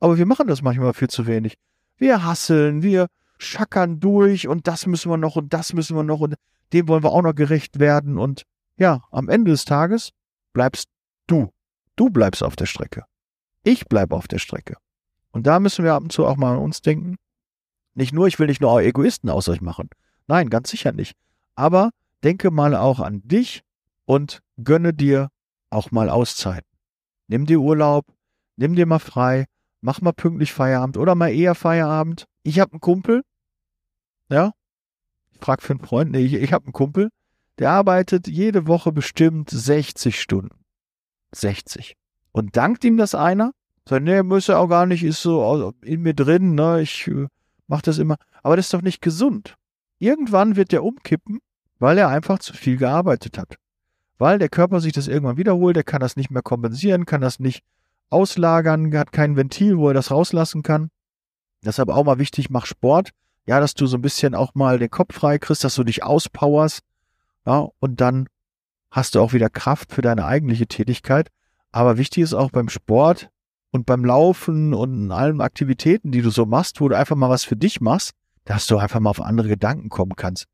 Aber 0.00 0.18
wir 0.18 0.26
machen 0.26 0.46
das 0.46 0.62
manchmal 0.62 0.94
viel 0.94 1.08
zu 1.08 1.26
wenig. 1.26 1.54
Wir 1.96 2.24
hasseln, 2.24 2.82
wir 2.82 3.06
schackern 3.38 4.00
durch 4.00 4.48
und 4.48 4.66
das 4.66 4.86
müssen 4.86 5.10
wir 5.10 5.16
noch 5.16 5.36
und 5.36 5.52
das 5.52 5.72
müssen 5.72 5.96
wir 5.96 6.04
noch 6.04 6.20
und 6.20 6.34
dem 6.72 6.88
wollen 6.88 7.02
wir 7.02 7.12
auch 7.12 7.22
noch 7.22 7.34
gerecht 7.34 7.78
werden 7.78 8.18
und 8.18 8.42
ja, 8.76 9.02
am 9.10 9.28
Ende 9.28 9.50
des 9.50 9.64
Tages 9.64 10.10
bleibst 10.52 10.88
du. 11.26 11.50
Du 11.96 12.10
bleibst 12.10 12.42
auf 12.42 12.56
der 12.56 12.66
Strecke. 12.66 13.04
Ich 13.64 13.86
bleibe 13.86 14.16
auf 14.16 14.28
der 14.28 14.38
Strecke. 14.38 14.76
Und 15.32 15.46
da 15.46 15.60
müssen 15.60 15.84
wir 15.84 15.94
ab 15.94 16.02
und 16.02 16.12
zu 16.12 16.26
auch 16.26 16.36
mal 16.36 16.52
an 16.52 16.58
uns 16.58 16.82
denken. 16.82 17.16
Nicht 17.94 18.12
nur, 18.12 18.26
ich 18.26 18.38
will 18.38 18.46
nicht 18.46 18.60
nur 18.60 18.80
Egoisten 18.80 19.28
aus 19.28 19.48
euch 19.48 19.60
machen. 19.60 19.88
Nein, 20.26 20.50
ganz 20.50 20.70
sicher 20.70 20.92
nicht. 20.92 21.16
Aber 21.54 21.90
denke 22.22 22.50
mal 22.50 22.74
auch 22.74 23.00
an 23.00 23.22
dich 23.24 23.62
und 24.04 24.42
gönne 24.62 24.94
dir 24.94 25.28
auch 25.70 25.90
mal 25.90 26.08
Auszeiten. 26.08 26.68
Nimm 27.28 27.46
dir 27.46 27.60
Urlaub, 27.60 28.06
nimm 28.56 28.74
dir 28.74 28.86
mal 28.86 28.98
frei, 28.98 29.46
mach 29.80 30.00
mal 30.00 30.12
pünktlich 30.12 30.52
Feierabend 30.52 30.96
oder 30.96 31.14
mal 31.14 31.32
eher 31.32 31.54
Feierabend. 31.54 32.26
Ich 32.42 32.60
habe 32.60 32.72
einen 32.72 32.80
Kumpel, 32.80 33.22
ja, 34.28 34.52
ich 35.32 35.38
frag 35.40 35.62
für 35.62 35.72
einen 35.72 35.80
Freund, 35.80 36.12
nee, 36.12 36.24
ich, 36.24 36.34
ich 36.34 36.52
habe 36.52 36.66
einen 36.66 36.72
Kumpel, 36.72 37.10
der 37.58 37.70
arbeitet 37.70 38.28
jede 38.28 38.66
Woche 38.66 38.92
bestimmt 38.92 39.50
60 39.50 40.20
Stunden. 40.20 40.64
60. 41.34 41.96
Und 42.32 42.56
dankt 42.56 42.84
ihm 42.84 42.96
das 42.96 43.14
einer? 43.14 43.52
Sagt, 43.88 44.04
nee, 44.04 44.22
muss 44.22 44.48
er 44.48 44.60
auch 44.60 44.68
gar 44.68 44.86
nicht, 44.86 45.02
ist 45.02 45.22
so 45.22 45.72
in 45.82 46.02
mir 46.02 46.14
drin, 46.14 46.54
ne, 46.54 46.80
ich 46.80 47.08
äh, 47.08 47.26
mach 47.66 47.82
das 47.82 47.98
immer. 47.98 48.16
Aber 48.42 48.56
das 48.56 48.66
ist 48.66 48.74
doch 48.74 48.82
nicht 48.82 49.02
gesund. 49.02 49.56
Irgendwann 49.98 50.56
wird 50.56 50.72
der 50.72 50.84
umkippen, 50.84 51.40
weil 51.78 51.98
er 51.98 52.08
einfach 52.08 52.38
zu 52.38 52.52
viel 52.52 52.76
gearbeitet 52.76 53.38
hat. 53.38 53.56
Weil 54.18 54.38
der 54.38 54.48
Körper 54.48 54.80
sich 54.80 54.92
das 54.92 55.08
irgendwann 55.08 55.36
wiederholt, 55.36 55.74
der 55.74 55.84
kann 55.84 56.00
das 56.00 56.16
nicht 56.16 56.30
mehr 56.30 56.42
kompensieren, 56.42 57.06
kann 57.06 57.20
das 57.20 57.40
nicht 57.40 57.64
auslagern, 58.10 58.96
hat 58.96 59.10
kein 59.10 59.36
Ventil, 59.36 59.78
wo 59.78 59.88
er 59.88 59.94
das 59.94 60.10
rauslassen 60.10 60.62
kann. 60.62 60.90
Deshalb 61.64 61.88
auch 61.88 62.04
mal 62.04 62.18
wichtig, 62.18 62.50
mach 62.50 62.66
Sport. 62.66 63.10
Ja, 63.46 63.58
dass 63.58 63.74
du 63.74 63.86
so 63.86 63.96
ein 63.96 64.02
bisschen 64.02 64.36
auch 64.36 64.54
mal 64.54 64.78
den 64.78 64.90
Kopf 64.90 65.14
frei 65.14 65.38
kriegst, 65.38 65.64
dass 65.64 65.74
du 65.74 65.82
dich 65.82 66.04
auspowerst. 66.04 66.82
Ja, 67.44 67.68
und 67.80 68.00
dann 68.00 68.28
hast 68.92 69.14
du 69.14 69.20
auch 69.20 69.32
wieder 69.32 69.50
Kraft 69.50 69.92
für 69.92 70.02
deine 70.02 70.24
eigentliche 70.24 70.68
Tätigkeit. 70.68 71.28
Aber 71.72 71.96
wichtig 71.98 72.22
ist 72.22 72.34
auch 72.34 72.50
beim 72.50 72.68
Sport 72.68 73.30
und 73.72 73.86
beim 73.86 74.04
Laufen 74.04 74.74
und 74.74 74.94
in 74.94 75.12
allen 75.12 75.40
Aktivitäten, 75.40 76.12
die 76.12 76.22
du 76.22 76.30
so 76.30 76.46
machst, 76.46 76.80
wo 76.80 76.88
du 76.88 76.96
einfach 76.96 77.16
mal 77.16 77.30
was 77.30 77.44
für 77.44 77.56
dich 77.56 77.80
machst, 77.80 78.12
dass 78.44 78.66
du 78.66 78.76
einfach 78.76 79.00
mal 79.00 79.10
auf 79.10 79.20
andere 79.20 79.48
Gedanken 79.48 79.88
kommen 79.88 80.14
kannst. 80.14 80.46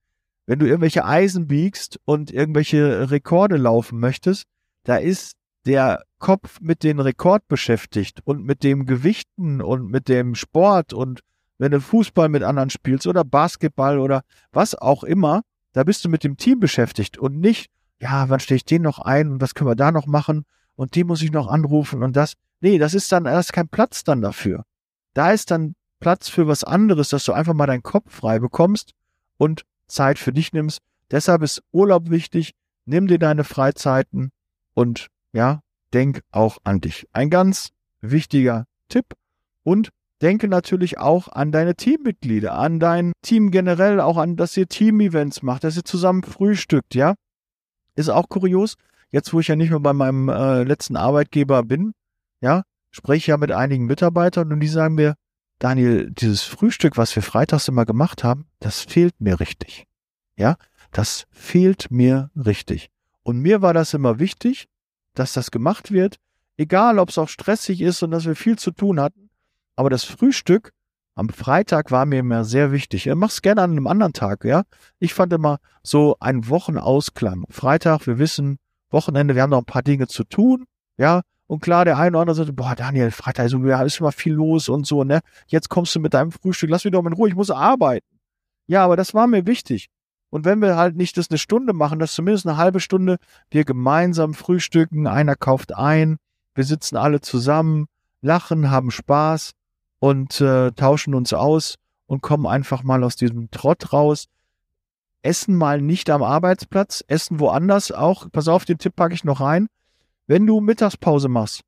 Wenn 0.46 0.60
du 0.60 0.66
irgendwelche 0.66 1.04
Eisen 1.04 1.46
biegst 1.46 2.00
und 2.04 2.30
irgendwelche 2.30 3.10
Rekorde 3.10 3.56
laufen 3.56 3.98
möchtest, 3.98 4.44
da 4.84 4.96
ist 4.96 5.34
der 5.66 6.04
Kopf 6.18 6.60
mit 6.60 6.82
dem 6.82 7.00
Rekord 7.00 7.46
beschäftigt 7.48 8.20
und 8.24 8.44
mit 8.44 8.62
dem 8.62 8.86
Gewichten 8.86 9.60
und 9.60 9.90
mit 9.90 10.08
dem 10.08 10.34
Sport 10.34 10.92
und 10.92 11.20
wenn 11.58 11.72
du 11.72 11.80
Fußball 11.80 12.28
mit 12.28 12.44
anderen 12.44 12.70
spielst 12.70 13.06
oder 13.06 13.24
Basketball 13.24 13.98
oder 13.98 14.22
was 14.52 14.76
auch 14.76 15.02
immer, 15.02 15.42
da 15.72 15.82
bist 15.82 16.04
du 16.04 16.08
mit 16.08 16.24
dem 16.24 16.36
Team 16.36 16.60
beschäftigt 16.60 17.18
und 17.18 17.38
nicht, 17.40 17.70
ja, 18.00 18.28
wann 18.28 18.40
stehe 18.40 18.56
ich 18.56 18.64
den 18.64 18.82
noch 18.82 19.00
ein 19.00 19.32
und 19.32 19.40
was 19.40 19.54
können 19.54 19.68
wir 19.68 19.76
da 19.76 19.90
noch 19.90 20.06
machen 20.06 20.44
und 20.76 20.94
die 20.94 21.04
muss 21.04 21.20
ich 21.20 21.32
noch 21.32 21.48
anrufen 21.48 22.02
und 22.02 22.16
das. 22.16 22.34
Nee, 22.60 22.78
das 22.78 22.94
ist 22.94 23.10
dann, 23.12 23.24
da 23.24 23.38
ist 23.38 23.52
kein 23.52 23.68
Platz 23.68 24.04
dann 24.04 24.20
dafür. 24.20 24.64
Da 25.14 25.32
ist 25.32 25.50
dann 25.50 25.74
Platz 26.00 26.28
für 26.28 26.46
was 26.46 26.64
anderes, 26.64 27.10
dass 27.10 27.24
du 27.24 27.32
einfach 27.32 27.54
mal 27.54 27.66
deinen 27.66 27.82
Kopf 27.82 28.12
frei 28.12 28.38
bekommst 28.38 28.92
und 29.36 29.64
Zeit 29.86 30.18
für 30.18 30.32
dich 30.32 30.52
nimmst. 30.52 30.80
Deshalb 31.10 31.42
ist 31.42 31.62
Urlaub 31.72 32.10
wichtig. 32.10 32.54
Nimm 32.84 33.06
dir 33.06 33.18
deine 33.18 33.44
Freizeiten 33.44 34.30
und 34.74 35.08
ja, 35.32 35.60
denk 35.92 36.22
auch 36.30 36.58
an 36.64 36.80
dich. 36.80 37.06
Ein 37.12 37.30
ganz 37.30 37.70
wichtiger 38.00 38.66
Tipp 38.88 39.14
und 39.62 39.90
denke 40.22 40.48
natürlich 40.48 40.98
auch 40.98 41.28
an 41.28 41.52
deine 41.52 41.74
Teammitglieder, 41.74 42.54
an 42.54 42.80
dein 42.80 43.12
Team 43.22 43.50
generell, 43.50 44.00
auch 44.00 44.16
an, 44.16 44.36
dass 44.36 44.56
ihr 44.56 44.66
Team-Events 44.66 45.42
macht, 45.42 45.64
dass 45.64 45.76
ihr 45.76 45.84
zusammen 45.84 46.22
frühstückt, 46.22 46.94
ja. 46.94 47.14
Ist 47.94 48.08
auch 48.08 48.28
kurios. 48.28 48.76
Jetzt, 49.10 49.32
wo 49.32 49.40
ich 49.40 49.48
ja 49.48 49.56
nicht 49.56 49.70
mehr 49.70 49.80
bei 49.80 49.92
meinem 49.92 50.28
äh, 50.28 50.64
letzten 50.64 50.96
Arbeitgeber 50.96 51.62
bin, 51.62 51.92
ja, 52.40 52.62
spreche 52.90 53.32
ja 53.32 53.36
mit 53.36 53.52
einigen 53.52 53.86
Mitarbeitern 53.86 54.52
und 54.52 54.60
die 54.60 54.68
sagen 54.68 54.94
mir, 54.94 55.14
Daniel, 55.58 56.10
dieses 56.10 56.42
Frühstück, 56.42 56.96
was 56.96 57.14
wir 57.16 57.22
freitags 57.22 57.68
immer 57.68 57.84
gemacht 57.84 58.22
haben, 58.22 58.46
das 58.60 58.80
fehlt 58.80 59.20
mir 59.20 59.40
richtig. 59.40 59.86
Ja, 60.36 60.56
das 60.92 61.26
fehlt 61.30 61.90
mir 61.90 62.30
richtig. 62.36 62.90
Und 63.24 63.40
mir 63.40 63.60
war 63.60 63.74
das 63.74 63.92
immer 63.92 64.18
wichtig, 64.20 64.68
dass 65.14 65.32
das 65.32 65.50
gemacht 65.50 65.90
wird, 65.90 66.16
egal 66.56 66.98
ob 66.98 67.08
es 67.08 67.18
auch 67.18 67.28
stressig 67.28 67.80
ist 67.80 68.02
und 68.02 68.12
dass 68.12 68.24
wir 68.24 68.36
viel 68.36 68.56
zu 68.56 68.70
tun 68.70 69.00
hatten. 69.00 69.30
Aber 69.74 69.90
das 69.90 70.04
Frühstück 70.04 70.72
am 71.14 71.28
Freitag 71.28 71.90
war 71.90 72.06
mir 72.06 72.20
immer 72.20 72.44
sehr 72.44 72.70
wichtig. 72.70 73.08
Ich 73.08 73.14
mach's 73.16 73.42
gerne 73.42 73.62
an 73.62 73.72
einem 73.72 73.88
anderen 73.88 74.12
Tag, 74.12 74.44
ja. 74.44 74.62
Ich 75.00 75.14
fand 75.14 75.32
immer 75.32 75.58
so 75.82 76.16
ein 76.20 76.48
Wochenausklang. 76.48 77.44
Freitag, 77.50 78.06
wir 78.06 78.20
wissen, 78.20 78.58
Wochenende, 78.90 79.34
wir 79.34 79.42
haben 79.42 79.50
noch 79.50 79.58
ein 79.58 79.64
paar 79.64 79.82
Dinge 79.82 80.06
zu 80.06 80.22
tun, 80.22 80.64
ja. 80.96 81.22
Und 81.48 81.60
klar, 81.60 81.86
der 81.86 81.96
eine 81.96 82.10
oder 82.10 82.20
andere 82.20 82.36
sagt, 82.36 82.54
boah, 82.54 82.74
Daniel, 82.76 83.10
Freitag 83.10 83.46
ist, 83.46 83.54
ja, 83.54 83.82
ist 83.82 84.00
immer 84.00 84.12
viel 84.12 84.34
los 84.34 84.68
und 84.68 84.86
so, 84.86 85.02
ne? 85.02 85.20
Jetzt 85.46 85.70
kommst 85.70 85.94
du 85.94 86.00
mit 86.00 86.12
deinem 86.12 86.30
Frühstück, 86.30 86.68
lass 86.68 86.84
mich 86.84 86.92
doch 86.92 87.04
in 87.04 87.14
Ruhe, 87.14 87.28
ich 87.28 87.34
muss 87.34 87.50
arbeiten. 87.50 88.06
Ja, 88.66 88.84
aber 88.84 88.96
das 88.96 89.14
war 89.14 89.26
mir 89.26 89.46
wichtig. 89.46 89.88
Und 90.28 90.44
wenn 90.44 90.60
wir 90.60 90.76
halt 90.76 90.94
nicht 90.94 91.16
das 91.16 91.30
eine 91.30 91.38
Stunde 91.38 91.72
machen, 91.72 91.98
dass 91.98 92.12
zumindest 92.12 92.46
eine 92.46 92.58
halbe 92.58 92.80
Stunde 92.80 93.16
wir 93.50 93.64
gemeinsam 93.64 94.34
frühstücken, 94.34 95.06
einer 95.06 95.36
kauft 95.36 95.74
ein, 95.74 96.18
wir 96.54 96.64
sitzen 96.64 96.98
alle 96.98 97.22
zusammen, 97.22 97.86
lachen, 98.20 98.70
haben 98.70 98.90
Spaß 98.90 99.52
und 100.00 100.42
äh, 100.42 100.72
tauschen 100.72 101.14
uns 101.14 101.32
aus 101.32 101.76
und 102.06 102.20
kommen 102.20 102.46
einfach 102.46 102.82
mal 102.82 103.02
aus 103.04 103.16
diesem 103.16 103.50
Trott 103.50 103.94
raus. 103.94 104.26
Essen 105.22 105.56
mal 105.56 105.80
nicht 105.80 106.10
am 106.10 106.22
Arbeitsplatz, 106.22 107.02
essen 107.08 107.40
woanders 107.40 107.90
auch. 107.90 108.30
Pass 108.30 108.48
auf, 108.48 108.66
den 108.66 108.76
Tipp 108.76 108.96
packe 108.96 109.14
ich 109.14 109.24
noch 109.24 109.40
rein. 109.40 109.68
Wenn 110.28 110.46
du 110.46 110.60
Mittagspause 110.60 111.28
machst, 111.28 111.62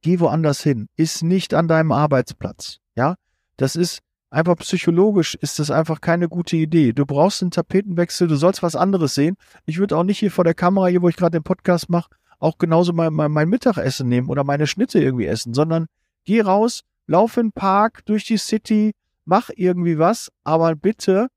geh 0.00 0.18
woanders 0.18 0.62
hin. 0.62 0.88
Ist 0.96 1.22
nicht 1.22 1.52
an 1.52 1.68
deinem 1.68 1.92
Arbeitsplatz. 1.92 2.78
Ja, 2.94 3.16
das 3.58 3.76
ist 3.76 4.00
einfach 4.30 4.56
psychologisch 4.56 5.34
ist 5.34 5.58
das 5.58 5.70
einfach 5.70 6.00
keine 6.00 6.30
gute 6.30 6.56
Idee. 6.56 6.94
Du 6.94 7.04
brauchst 7.04 7.42
einen 7.42 7.50
Tapetenwechsel, 7.50 8.28
du 8.28 8.36
sollst 8.36 8.62
was 8.62 8.76
anderes 8.76 9.14
sehen. 9.14 9.36
Ich 9.66 9.76
würde 9.76 9.94
auch 9.94 10.04
nicht 10.04 10.18
hier 10.18 10.30
vor 10.30 10.44
der 10.44 10.54
Kamera, 10.54 10.86
hier 10.86 11.02
wo 11.02 11.10
ich 11.10 11.16
gerade 11.16 11.38
den 11.38 11.44
Podcast 11.44 11.90
mache, 11.90 12.08
auch 12.38 12.56
genauso 12.56 12.94
mein, 12.94 13.12
mein, 13.12 13.30
mein 13.30 13.50
Mittagessen 13.50 14.08
nehmen 14.08 14.30
oder 14.30 14.42
meine 14.42 14.66
Schnitte 14.66 14.98
irgendwie 14.98 15.26
essen, 15.26 15.52
sondern 15.52 15.84
geh 16.24 16.40
raus, 16.40 16.82
lauf 17.06 17.36
in 17.36 17.48
den 17.48 17.52
Park, 17.52 18.06
durch 18.06 18.24
die 18.24 18.38
City, 18.38 18.92
mach 19.26 19.50
irgendwie 19.54 19.98
was, 19.98 20.32
aber 20.44 20.74
bitte 20.76 21.28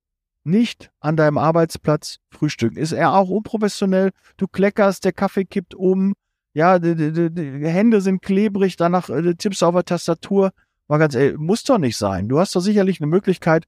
nicht 0.46 0.90
an 1.02 1.18
deinem 1.18 1.38
Arbeitsplatz 1.38 2.20
frühstücken. 2.30 2.78
Ist 2.78 2.94
er 2.94 3.14
auch 3.14 3.30
unprofessionell, 3.30 4.12
du 4.38 4.48
kleckerst, 4.48 5.04
der 5.04 5.12
Kaffee 5.12 5.44
kippt 5.44 5.76
um, 5.76 6.14
ja, 6.54 6.80
die, 6.80 6.96
die, 6.96 7.30
die 7.32 7.68
Hände 7.68 8.02
sind 8.02 8.22
klebrig, 8.22 8.76
danach 8.76 9.10
äh, 9.10 9.36
tippst 9.36 9.62
du 9.62 9.68
auf 9.68 9.76
der 9.76 9.86
Tastatur. 9.86 10.52
Mal 10.88 10.98
ganz 10.98 11.16
ehrlich, 11.16 11.38
muss 11.38 11.64
doch 11.64 11.78
nicht 11.78 11.98
sein. 11.98 12.28
Du 12.28 12.40
hast 12.40 12.56
doch 12.56 12.62
sicherlich 12.62 13.00
eine 13.00 13.08
Möglichkeit, 13.08 13.66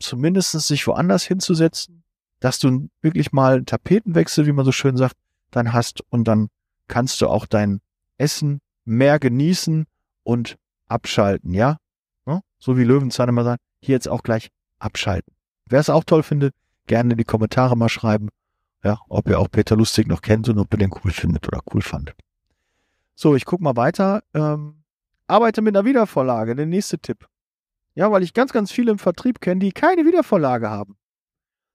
zumindest 0.00 0.52
sich 0.52 0.86
woanders 0.86 1.24
hinzusetzen, 1.24 2.02
dass 2.40 2.58
du 2.58 2.88
wirklich 3.00 3.32
mal 3.32 3.56
einen 3.56 3.66
Tapetenwechsel, 3.66 4.46
wie 4.46 4.52
man 4.52 4.64
so 4.64 4.72
schön 4.72 4.96
sagt, 4.96 5.16
dann 5.50 5.72
hast 5.72 6.02
und 6.10 6.24
dann 6.24 6.48
kannst 6.88 7.20
du 7.20 7.28
auch 7.28 7.46
dein 7.46 7.80
Essen 8.18 8.60
mehr 8.84 9.18
genießen 9.18 9.86
und 10.24 10.56
abschalten, 10.88 11.54
ja? 11.54 11.78
Ne? 12.26 12.40
So 12.58 12.76
wie 12.76 12.84
Löwenzahn 12.84 13.28
immer 13.28 13.44
sagen, 13.44 13.60
hier 13.80 13.94
jetzt 13.94 14.08
auch 14.08 14.22
gleich 14.22 14.50
abschalten. 14.78 15.32
Wer 15.68 15.80
es 15.80 15.90
auch 15.90 16.04
toll 16.04 16.22
findet, 16.22 16.54
gerne 16.86 17.12
in 17.12 17.18
die 17.18 17.24
Kommentare 17.24 17.76
mal 17.76 17.88
schreiben, 17.88 18.28
ja, 18.84 19.00
ob 19.08 19.28
ihr 19.28 19.38
auch 19.38 19.50
Peter 19.50 19.76
Lustig 19.76 20.06
noch 20.06 20.20
kennt 20.20 20.48
und 20.48 20.58
ob 20.58 20.72
ihr 20.72 20.78
den 20.78 20.92
cool 21.02 21.10
findet 21.10 21.48
oder 21.48 21.60
cool 21.72 21.82
fandet. 21.82 22.16
So, 23.14 23.34
ich 23.34 23.44
guck 23.44 23.60
mal 23.60 23.76
weiter. 23.76 24.22
Ähm, 24.34 24.84
arbeite 25.26 25.62
mit 25.62 25.76
einer 25.76 25.86
Wiedervorlage, 25.86 26.54
der 26.54 26.66
nächste 26.66 26.98
Tipp. 26.98 27.26
Ja, 27.94 28.10
weil 28.10 28.22
ich 28.22 28.34
ganz, 28.34 28.52
ganz 28.52 28.72
viele 28.72 28.90
im 28.90 28.98
Vertrieb 28.98 29.40
kenne, 29.40 29.60
die 29.60 29.72
keine 29.72 30.04
Wiedervorlage 30.04 30.68
haben. 30.68 30.96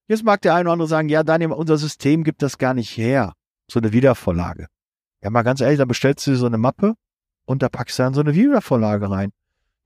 Jetzt 0.08 0.24
mag 0.24 0.42
der 0.42 0.54
eine 0.54 0.64
oder 0.64 0.74
andere 0.74 0.88
sagen, 0.88 1.10
ja, 1.10 1.24
Daniel, 1.24 1.52
unser 1.52 1.78
System 1.78 2.24
gibt 2.24 2.42
das 2.42 2.58
gar 2.58 2.74
nicht 2.74 2.96
her. 2.98 3.34
So 3.70 3.80
eine 3.80 3.94
Wiedervorlage. 3.94 4.68
Ja, 5.24 5.30
mal 5.30 5.44
ganz 5.44 5.62
ehrlich, 5.62 5.78
da 5.78 5.86
bestellst 5.86 6.26
du 6.26 6.32
dir 6.32 6.38
so 6.38 6.46
eine 6.46 6.58
Mappe 6.58 6.96
und 7.46 7.62
da 7.62 7.70
packst 7.70 8.00
du 8.00 8.04
dann 8.04 8.14
so 8.14 8.22
eine 8.22 8.34
Wiedervorlage 8.34 9.10
rein. 9.10 9.32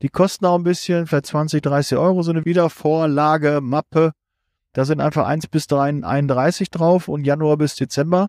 Die 0.01 0.09
kosten 0.09 0.45
auch 0.45 0.57
ein 0.57 0.63
bisschen, 0.63 1.07
vielleicht 1.07 1.27
20, 1.27 1.61
30 1.61 1.97
Euro, 1.97 2.23
so 2.23 2.31
eine 2.31 2.45
Wiedervorlage, 2.45 3.61
Mappe. 3.61 4.11
Da 4.73 4.85
sind 4.85 5.01
einfach 5.01 5.25
1 5.27 5.47
bis 5.47 5.71
31 5.71 6.71
drauf 6.71 7.07
und 7.07 7.25
Januar 7.25 7.57
bis 7.57 7.75
Dezember. 7.75 8.27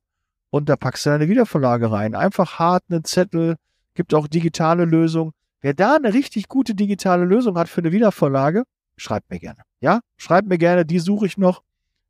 Und 0.50 0.68
da 0.68 0.76
packst 0.76 1.06
du 1.06 1.10
eine 1.10 1.28
Wiedervorlage 1.28 1.90
rein. 1.90 2.14
Einfach 2.14 2.58
hart, 2.58 2.84
einen 2.88 3.04
Zettel, 3.04 3.56
gibt 3.94 4.14
auch 4.14 4.28
digitale 4.28 4.84
Lösungen. 4.84 5.32
Wer 5.62 5.74
da 5.74 5.96
eine 5.96 6.12
richtig 6.12 6.48
gute 6.48 6.74
digitale 6.74 7.24
Lösung 7.24 7.56
hat 7.56 7.68
für 7.68 7.80
eine 7.80 7.92
Wiedervorlage, 7.92 8.64
schreibt 8.96 9.30
mir 9.30 9.40
gerne. 9.40 9.62
Ja, 9.80 10.00
schreibt 10.18 10.46
mir 10.46 10.58
gerne, 10.58 10.84
die 10.84 10.98
suche 10.98 11.26
ich 11.26 11.38
noch. 11.38 11.62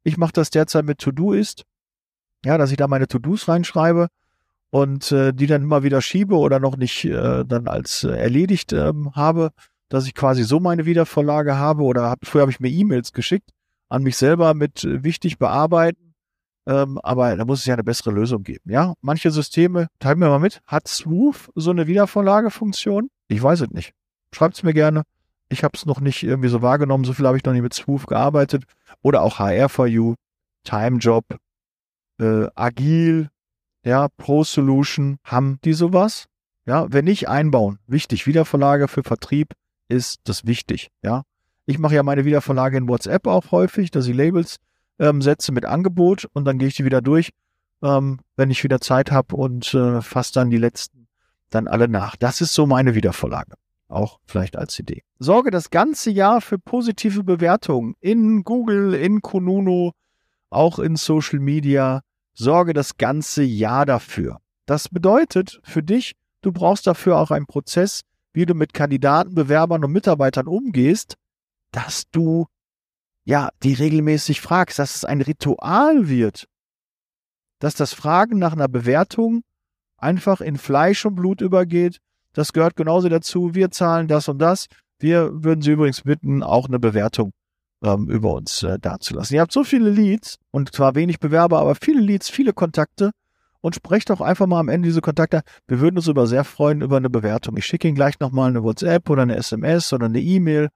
Ich 0.03 0.17
mache 0.19 0.33
das 0.33 0.50
derzeit 0.50 0.85
mit 0.85 0.99
To-Do-Ist. 0.99 1.62
Ja, 2.45 2.59
dass 2.59 2.73
ich 2.73 2.76
da 2.76 2.88
meine 2.88 3.07
To-Dos 3.07 3.49
reinschreibe 3.49 4.09
und 4.71 5.12
äh, 5.12 5.33
die 5.33 5.47
dann 5.47 5.62
immer 5.62 5.85
wieder 5.85 6.03
schiebe 6.03 6.37
oder 6.37 6.59
noch 6.59 6.76
nicht 6.76 7.05
äh, 7.05 7.45
dann 7.45 7.69
als 7.69 8.05
äh, 8.05 8.09
erledigt 8.09 8.73
ähm, 8.73 9.14
habe, 9.14 9.53
dass 9.88 10.07
ich 10.07 10.14
quasi 10.14 10.43
so 10.43 10.59
meine 10.61 10.85
Wiedervorlage 10.85 11.57
habe 11.57 11.85
oder 11.85 12.11
hab, 12.11 12.26
früher 12.26 12.43
habe 12.43 12.50
ich 12.50 12.61
mir 12.61 12.69
E-Mails 12.69 13.12
geschickt 13.12 13.54
an 13.88 14.03
mich 14.03 14.17
selber 14.17 14.55
mit 14.55 14.85
wichtig 14.85 15.38
bearbeiten. 15.38 16.14
Ähm, 16.67 16.99
aber 17.03 17.37
da 17.37 17.45
muss 17.45 17.61
es 17.61 17.67
ja 17.67 17.75
eine 17.75 17.85
bessere 17.85 18.11
Lösung 18.11 18.43
geben. 18.43 18.71
Ja, 18.71 18.95
manche 19.03 19.31
Systeme, 19.31 19.88
teilen 19.99 20.19
mir 20.19 20.29
mal 20.29 20.38
mit, 20.38 20.61
hat 20.67 20.88
Swoof 20.88 21.50
so 21.55 21.71
eine 21.71 21.87
Wiedervorlagefunktion? 21.87 23.11
Ich 23.29 23.43
weiß 23.43 23.62
es 23.62 23.71
nicht. 23.71 23.93
Schreibt 24.35 24.57
es 24.57 24.62
mir 24.62 24.73
gerne. 24.73 25.03
Ich 25.49 25.62
habe 25.62 25.76
es 25.76 25.87
noch 25.87 26.00
nicht 26.00 26.23
irgendwie 26.23 26.49
so 26.49 26.62
wahrgenommen. 26.62 27.05
So 27.05 27.12
viel 27.12 27.26
habe 27.26 27.37
ich 27.37 27.45
noch 27.45 27.53
nicht 27.53 27.62
mit 27.62 27.75
Swoof 27.75 28.07
gearbeitet. 28.07 28.64
Oder 29.03 29.23
auch 29.23 29.38
HR4U, 29.38 30.14
TimeJob, 30.64 31.37
äh, 32.19 32.47
Agil, 32.55 33.29
ja, 33.85 34.09
Pro 34.17 34.45
Solution, 34.45 35.19
haben 35.23 35.59
die 35.64 35.75
sowas? 35.75 36.26
Ja, 36.67 36.87
wenn 36.91 37.05
nicht 37.05 37.29
einbauen. 37.29 37.79
Wichtig. 37.87 38.26
Wiedervorlage 38.26 38.88
für 38.88 39.03
Vertrieb 39.03 39.53
ist 39.88 40.21
das 40.25 40.47
wichtig. 40.47 40.88
Ja, 41.03 41.25
ich 41.66 41.78
mache 41.78 41.94
ja 41.94 42.02
meine 42.02 42.25
Wiedervorlage 42.25 42.76
in 42.76 42.88
WhatsApp 42.88 43.26
auch 43.26 43.50
häufig, 43.50 43.90
dass 43.90 44.06
ich 44.06 44.14
Labels 44.14 44.56
ähm, 44.99 45.23
setze 45.23 45.52
mit 45.52 45.64
Angebot 45.64 46.26
und 46.33 46.44
dann 46.44 46.59
gehe 46.59 46.68
ich 46.68 46.76
die 46.76 46.85
wieder 46.85 47.02
durch. 47.02 47.30
ähm, 47.85 48.21
wenn 48.37 48.50
ich 48.50 48.64
wieder 48.64 48.80
Zeit 48.80 49.12
habe 49.12 49.37
und 49.37 49.75
äh, 49.75 50.00
fasse 50.00 50.33
dann 50.33 50.50
die 50.50 50.56
letzten 50.56 51.06
dann 51.50 51.68
alle 51.68 51.87
nach. 51.87 52.16
Das 52.16 52.40
ist 52.40 52.54
so 52.54 52.66
meine 52.66 52.94
Wiedervorlage. 52.94 53.54
Auch 53.88 54.18
vielleicht 54.25 54.56
als 54.56 54.78
Idee. 54.78 55.02
Sorge 55.18 55.50
das 55.50 55.71
ganze 55.71 56.11
Jahr 56.11 56.40
für 56.40 56.59
positive 56.59 57.23
Bewertungen 57.23 57.94
in 58.00 58.42
Google, 58.42 58.94
in 58.94 59.21
Konuno, 59.21 59.92
auch 60.50 60.78
in 60.78 60.97
Social 60.97 61.38
Media. 61.38 62.00
Sorge 62.33 62.73
das 62.73 62.97
ganze 62.97 63.44
Jahr 63.44 63.87
dafür. 63.87 64.38
Das 64.66 64.88
bedeutet 64.88 65.61
für 65.62 65.83
dich, 65.83 66.16
du 66.40 66.50
brauchst 66.50 66.87
dafür 66.87 67.18
auch 67.18 67.30
einen 67.30 67.47
Prozess, 67.47 68.00
wie 68.33 68.47
du 68.47 68.54
mit 68.54 68.75
Kandidaten, 68.75 69.35
Bewerbern 69.35 69.85
und 69.85 69.92
Mitarbeitern 69.92 70.49
umgehst, 70.49 71.14
dass 71.75 72.04
du 72.11 72.47
ja 73.25 73.49
die 73.62 73.75
regelmäßig 73.75 74.40
fragst, 74.40 74.78
dass 74.78 74.95
es 74.95 75.04
ein 75.04 75.21
Ritual 75.21 76.09
wird, 76.09 76.47
dass 77.59 77.75
das 77.75 77.93
Fragen 77.93 78.38
nach 78.38 78.52
einer 78.52 78.69
Bewertung 78.69 79.43
einfach 79.97 80.40
in 80.40 80.57
Fleisch 80.57 81.04
und 81.04 81.16
Blut 81.16 81.40
übergeht. 81.40 81.99
Das 82.33 82.52
gehört 82.52 82.76
genauso 82.76 83.09
dazu. 83.09 83.54
Wir 83.54 83.71
zahlen 83.71 84.07
das 84.07 84.28
und 84.28 84.38
das. 84.38 84.66
Wir 84.99 85.31
würden 85.43 85.62
Sie 85.62 85.73
übrigens 85.73 86.02
bitten, 86.02 86.43
auch 86.43 86.69
eine 86.69 86.78
Bewertung 86.78 87.33
ähm, 87.83 88.09
über 88.09 88.35
uns 88.35 88.62
äh, 88.62 88.78
dazulassen. 88.78 89.35
Ihr 89.35 89.40
habt 89.40 89.52
so 89.52 89.64
viele 89.64 89.90
Leads 89.90 90.38
und 90.50 90.73
zwar 90.75 90.95
wenig 90.95 91.19
Bewerber, 91.19 91.59
aber 91.59 91.75
viele 91.75 92.00
Leads, 92.00 92.28
viele 92.28 92.52
Kontakte 92.52 93.11
und 93.61 93.75
sprecht 93.75 94.11
doch 94.11 94.21
einfach 94.21 94.47
mal 94.47 94.61
am 94.61 94.69
Ende 94.69 94.88
diese 94.88 95.00
Kontakte. 95.00 95.43
Wir 95.66 95.81
würden 95.81 95.97
uns 95.97 96.07
über 96.07 96.26
sehr 96.26 96.45
freuen 96.45 96.83
über 96.83 96.99
eine 96.99 97.11
Bewertung. 97.11 97.57
Ich 97.57 97.66
schicke 97.66 97.88
Ihnen 97.88 97.97
gleich 97.97 98.21
nochmal 98.21 98.50
eine 98.50 98.62
WhatsApp 98.62 99.09
oder 99.11 99.23
eine 99.23 99.37
SMS 99.37 99.93
oder 99.93 100.07
eine 100.07 100.21
E-Mail 100.21 100.69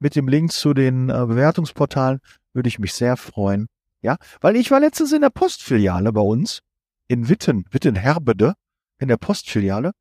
mit 0.00 0.16
dem 0.16 0.28
Link 0.28 0.52
zu 0.52 0.74
den 0.74 1.08
äh, 1.08 1.12
Bewertungsportalen. 1.26 2.20
Würde 2.52 2.68
ich 2.68 2.78
mich 2.78 2.94
sehr 2.94 3.16
freuen. 3.16 3.68
Ja, 4.02 4.16
weil 4.40 4.56
ich 4.56 4.70
war 4.70 4.80
letztens 4.80 5.12
in 5.12 5.20
der 5.20 5.30
Postfiliale 5.30 6.12
bei 6.12 6.22
uns 6.22 6.60
in 7.06 7.28
Witten, 7.28 7.64
Witten-Herbede, 7.70 8.54
in 8.98 9.08
der 9.08 9.16
Postfiliale. 9.16 9.92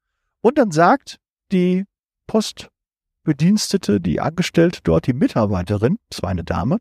Und 0.41 0.57
dann 0.57 0.71
sagt 0.71 1.17
die 1.51 1.85
Postbedienstete, 2.27 3.99
die 3.99 4.21
angestellt 4.21 4.79
dort, 4.83 5.07
die 5.07 5.13
Mitarbeiterin, 5.13 5.97
das 6.09 6.21
war 6.21 6.29
eine 6.29 6.43
Dame, 6.43 6.77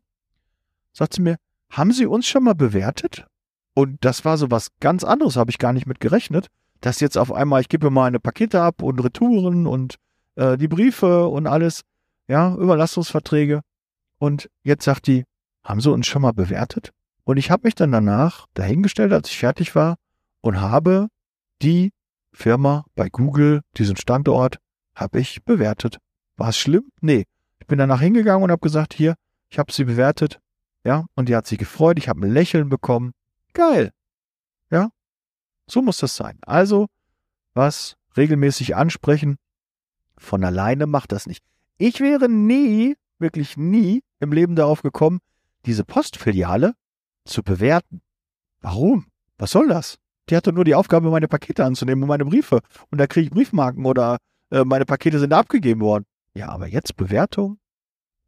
sagt 0.93 1.15
sie 1.15 1.21
mir, 1.21 1.37
haben 1.71 1.91
Sie 1.91 2.05
uns 2.05 2.27
schon 2.27 2.43
mal 2.43 2.55
bewertet? 2.55 3.25
Und 3.73 3.97
das 4.01 4.25
war 4.25 4.37
so 4.37 4.49
was 4.49 4.69
ganz 4.79 5.03
anderes, 5.03 5.35
habe 5.35 5.51
ich 5.51 5.57
gar 5.57 5.73
nicht 5.73 5.85
mit 5.85 5.99
gerechnet, 5.99 6.47
dass 6.81 6.99
jetzt 6.99 7.17
auf 7.17 7.31
einmal, 7.31 7.61
ich 7.61 7.69
gebe 7.69 7.89
meine 7.89 8.19
Pakete 8.19 8.61
ab 8.61 8.81
und 8.81 9.03
Retouren 9.03 9.67
und 9.67 9.95
äh, 10.35 10.57
die 10.57 10.67
Briefe 10.67 11.27
und 11.27 11.47
alles, 11.47 11.81
ja, 12.29 12.55
Überlastungsverträge. 12.55 13.61
Und 14.19 14.49
jetzt 14.63 14.85
sagt 14.85 15.07
die, 15.07 15.25
haben 15.63 15.81
Sie 15.81 15.91
uns 15.91 16.07
schon 16.07 16.21
mal 16.21 16.31
bewertet? 16.31 16.93
Und 17.25 17.37
ich 17.37 17.51
habe 17.51 17.67
mich 17.67 17.75
dann 17.75 17.91
danach 17.91 18.45
dahingestellt, 18.53 19.11
als 19.11 19.29
ich 19.29 19.37
fertig 19.37 19.75
war, 19.75 19.97
und 20.41 20.61
habe 20.61 21.09
die 21.61 21.91
Firma 22.31 22.85
bei 22.95 23.09
Google, 23.09 23.61
diesen 23.75 23.97
Standort, 23.97 24.59
habe 24.95 25.19
ich 25.19 25.43
bewertet. 25.43 25.97
War 26.37 26.49
es 26.49 26.57
schlimm? 26.57 26.89
Nee. 27.01 27.25
Ich 27.59 27.67
bin 27.67 27.77
danach 27.77 27.99
hingegangen 27.99 28.43
und 28.43 28.51
habe 28.51 28.61
gesagt, 28.61 28.93
hier, 28.93 29.15
ich 29.49 29.59
habe 29.59 29.71
sie 29.71 29.83
bewertet. 29.83 30.39
Ja, 30.83 31.05
und 31.15 31.27
die 31.27 31.35
hat 31.35 31.45
sich 31.45 31.59
gefreut. 31.59 31.97
Ich 31.99 32.07
habe 32.07 32.21
ein 32.21 32.31
Lächeln 32.31 32.69
bekommen. 32.69 33.11
Geil. 33.53 33.91
Ja, 34.71 34.89
so 35.67 35.81
muss 35.81 35.97
das 35.97 36.15
sein. 36.15 36.37
Also, 36.41 36.87
was 37.53 37.95
regelmäßig 38.15 38.75
ansprechen, 38.75 39.37
von 40.17 40.43
alleine 40.43 40.85
macht 40.85 41.11
das 41.11 41.27
nicht. 41.27 41.43
Ich 41.81 42.01
wäre 42.01 42.27
nie, 42.27 42.97
wirklich 43.19 43.55
nie 43.55 44.03
im 44.19 44.33
Leben 44.33 44.57
darauf 44.57 44.81
gekommen, 44.81 45.19
diese 45.65 45.85
Postfiliale 45.85 46.73
zu 47.23 47.41
bewerten. 47.41 48.01
Warum? 48.59 49.05
Was 49.37 49.51
soll 49.51 49.69
das? 49.69 49.97
Die 50.29 50.35
hatte 50.35 50.51
nur 50.51 50.65
die 50.65 50.75
Aufgabe, 50.75 51.09
meine 51.09 51.29
Pakete 51.29 51.63
anzunehmen 51.63 52.03
und 52.03 52.09
meine 52.09 52.25
Briefe. 52.25 52.59
Und 52.91 52.97
da 52.97 53.07
kriege 53.07 53.27
ich 53.27 53.31
Briefmarken 53.31 53.85
oder 53.85 54.17
äh, 54.51 54.65
meine 54.65 54.83
Pakete 54.83 55.19
sind 55.19 55.31
abgegeben 55.31 55.79
worden. 55.79 56.03
Ja, 56.33 56.49
aber 56.49 56.67
jetzt 56.67 56.97
Bewertung? 56.97 57.59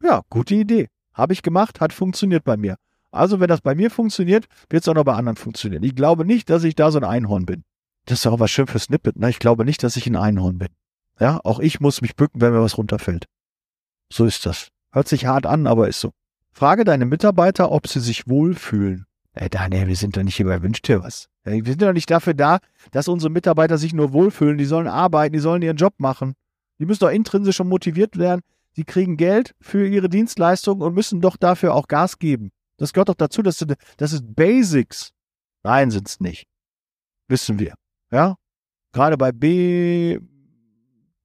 Ja, 0.02 0.22
gute 0.30 0.56
Idee. 0.56 0.88
Habe 1.14 1.34
ich 1.34 1.44
gemacht, 1.44 1.82
hat 1.82 1.92
funktioniert 1.92 2.46
bei 2.46 2.56
mir. 2.56 2.78
Also, 3.12 3.42
wenn 3.42 3.50
das 3.50 3.60
bei 3.60 3.76
mir 3.76 3.92
funktioniert, 3.92 4.46
wird 4.70 4.84
es 4.84 4.88
auch 4.88 4.94
noch 4.94 5.04
bei 5.04 5.16
anderen 5.16 5.36
funktionieren. 5.36 5.84
Ich 5.84 5.96
glaube 5.96 6.24
nicht, 6.24 6.50
dass 6.50 6.64
ich 6.64 6.76
da 6.76 6.90
so 6.90 7.00
ein 7.00 7.04
Einhorn 7.04 7.46
bin. 7.46 7.66
Das 8.06 8.20
ist 8.20 8.28
auch 8.28 8.40
was 8.40 8.50
schön 8.50 8.68
für 8.68 8.80
Snippet, 8.80 9.18
ne? 9.18 9.30
Ich 9.30 9.40
glaube 9.40 9.66
nicht, 9.66 9.84
dass 9.84 9.98
ich 9.98 10.08
ein 10.08 10.16
Einhorn 10.16 10.58
bin. 10.58 10.70
Ja, 11.20 11.42
auch 11.44 11.60
ich 11.60 11.82
muss 11.82 12.02
mich 12.02 12.16
bücken, 12.16 12.40
wenn 12.40 12.54
mir 12.54 12.62
was 12.62 12.78
runterfällt. 12.78 13.26
So 14.12 14.26
ist 14.26 14.46
das. 14.46 14.68
Hört 14.92 15.08
sich 15.08 15.26
hart 15.26 15.46
an, 15.46 15.68
aber 15.68 15.88
ist 15.88 16.02
so. 16.02 16.12
Frage 16.52 16.84
deine 16.84 17.06
Mitarbeiter, 17.06 17.72
ob 17.72 17.88
sie 17.88 18.02
sich 18.02 18.28
wohlfühlen. 18.28 19.06
Ey, 19.34 19.50
Daniel, 19.50 19.88
wir 19.88 19.96
sind 19.96 20.18
doch 20.18 20.24
nicht 20.24 20.36
hier 20.36 20.46
bei 20.46 20.62
Wünsch 20.62 20.82
dir 20.82 21.02
was. 21.02 21.30
Wir 21.46 21.64
sind 21.64 21.82
doch 21.82 21.94
nicht 21.94 22.12
dafür 22.12 22.34
da, 22.34 22.60
dass 22.92 23.08
unsere 23.08 23.32
Mitarbeiter 23.32 23.78
sich 23.78 23.94
nur 23.94 24.12
wohlfühlen. 24.12 24.58
Die 24.58 24.66
sollen 24.66 24.88
arbeiten, 24.88 25.34
die 25.34 25.40
sollen 25.40 25.62
ihren 25.62 25.78
Job 25.78 25.94
machen. 25.98 26.34
Die 26.80 26.86
müssen 26.86 27.00
doch 27.00 27.10
intrinsisch 27.10 27.56
schon 27.56 27.70
motiviert 27.70 28.18
werden. 28.18 28.42
Sie 28.74 28.84
kriegen 28.84 29.16
Geld 29.16 29.56
für 29.62 29.88
ihre 29.88 30.10
Dienstleistung 30.10 30.82
und 30.82 30.94
müssen 30.94 31.22
doch 31.22 31.38
dafür 31.38 31.74
auch 31.74 31.88
Gas 31.88 32.20
geben. 32.20 32.52
Das 32.78 32.92
gehört 32.92 33.10
doch 33.10 33.16
dazu, 33.16 33.42
dass 33.42 33.66
das 33.98 34.14
ist 34.14 34.36
Basics. 34.36 35.12
Nein, 35.64 35.92
sind's 35.92 36.20
nicht. 36.20 36.48
Wissen 37.28 37.60
wir. 37.60 37.76
Ja? 38.12 38.36
Gerade 38.92 39.18
bei 39.18 39.32
B, 39.32 40.20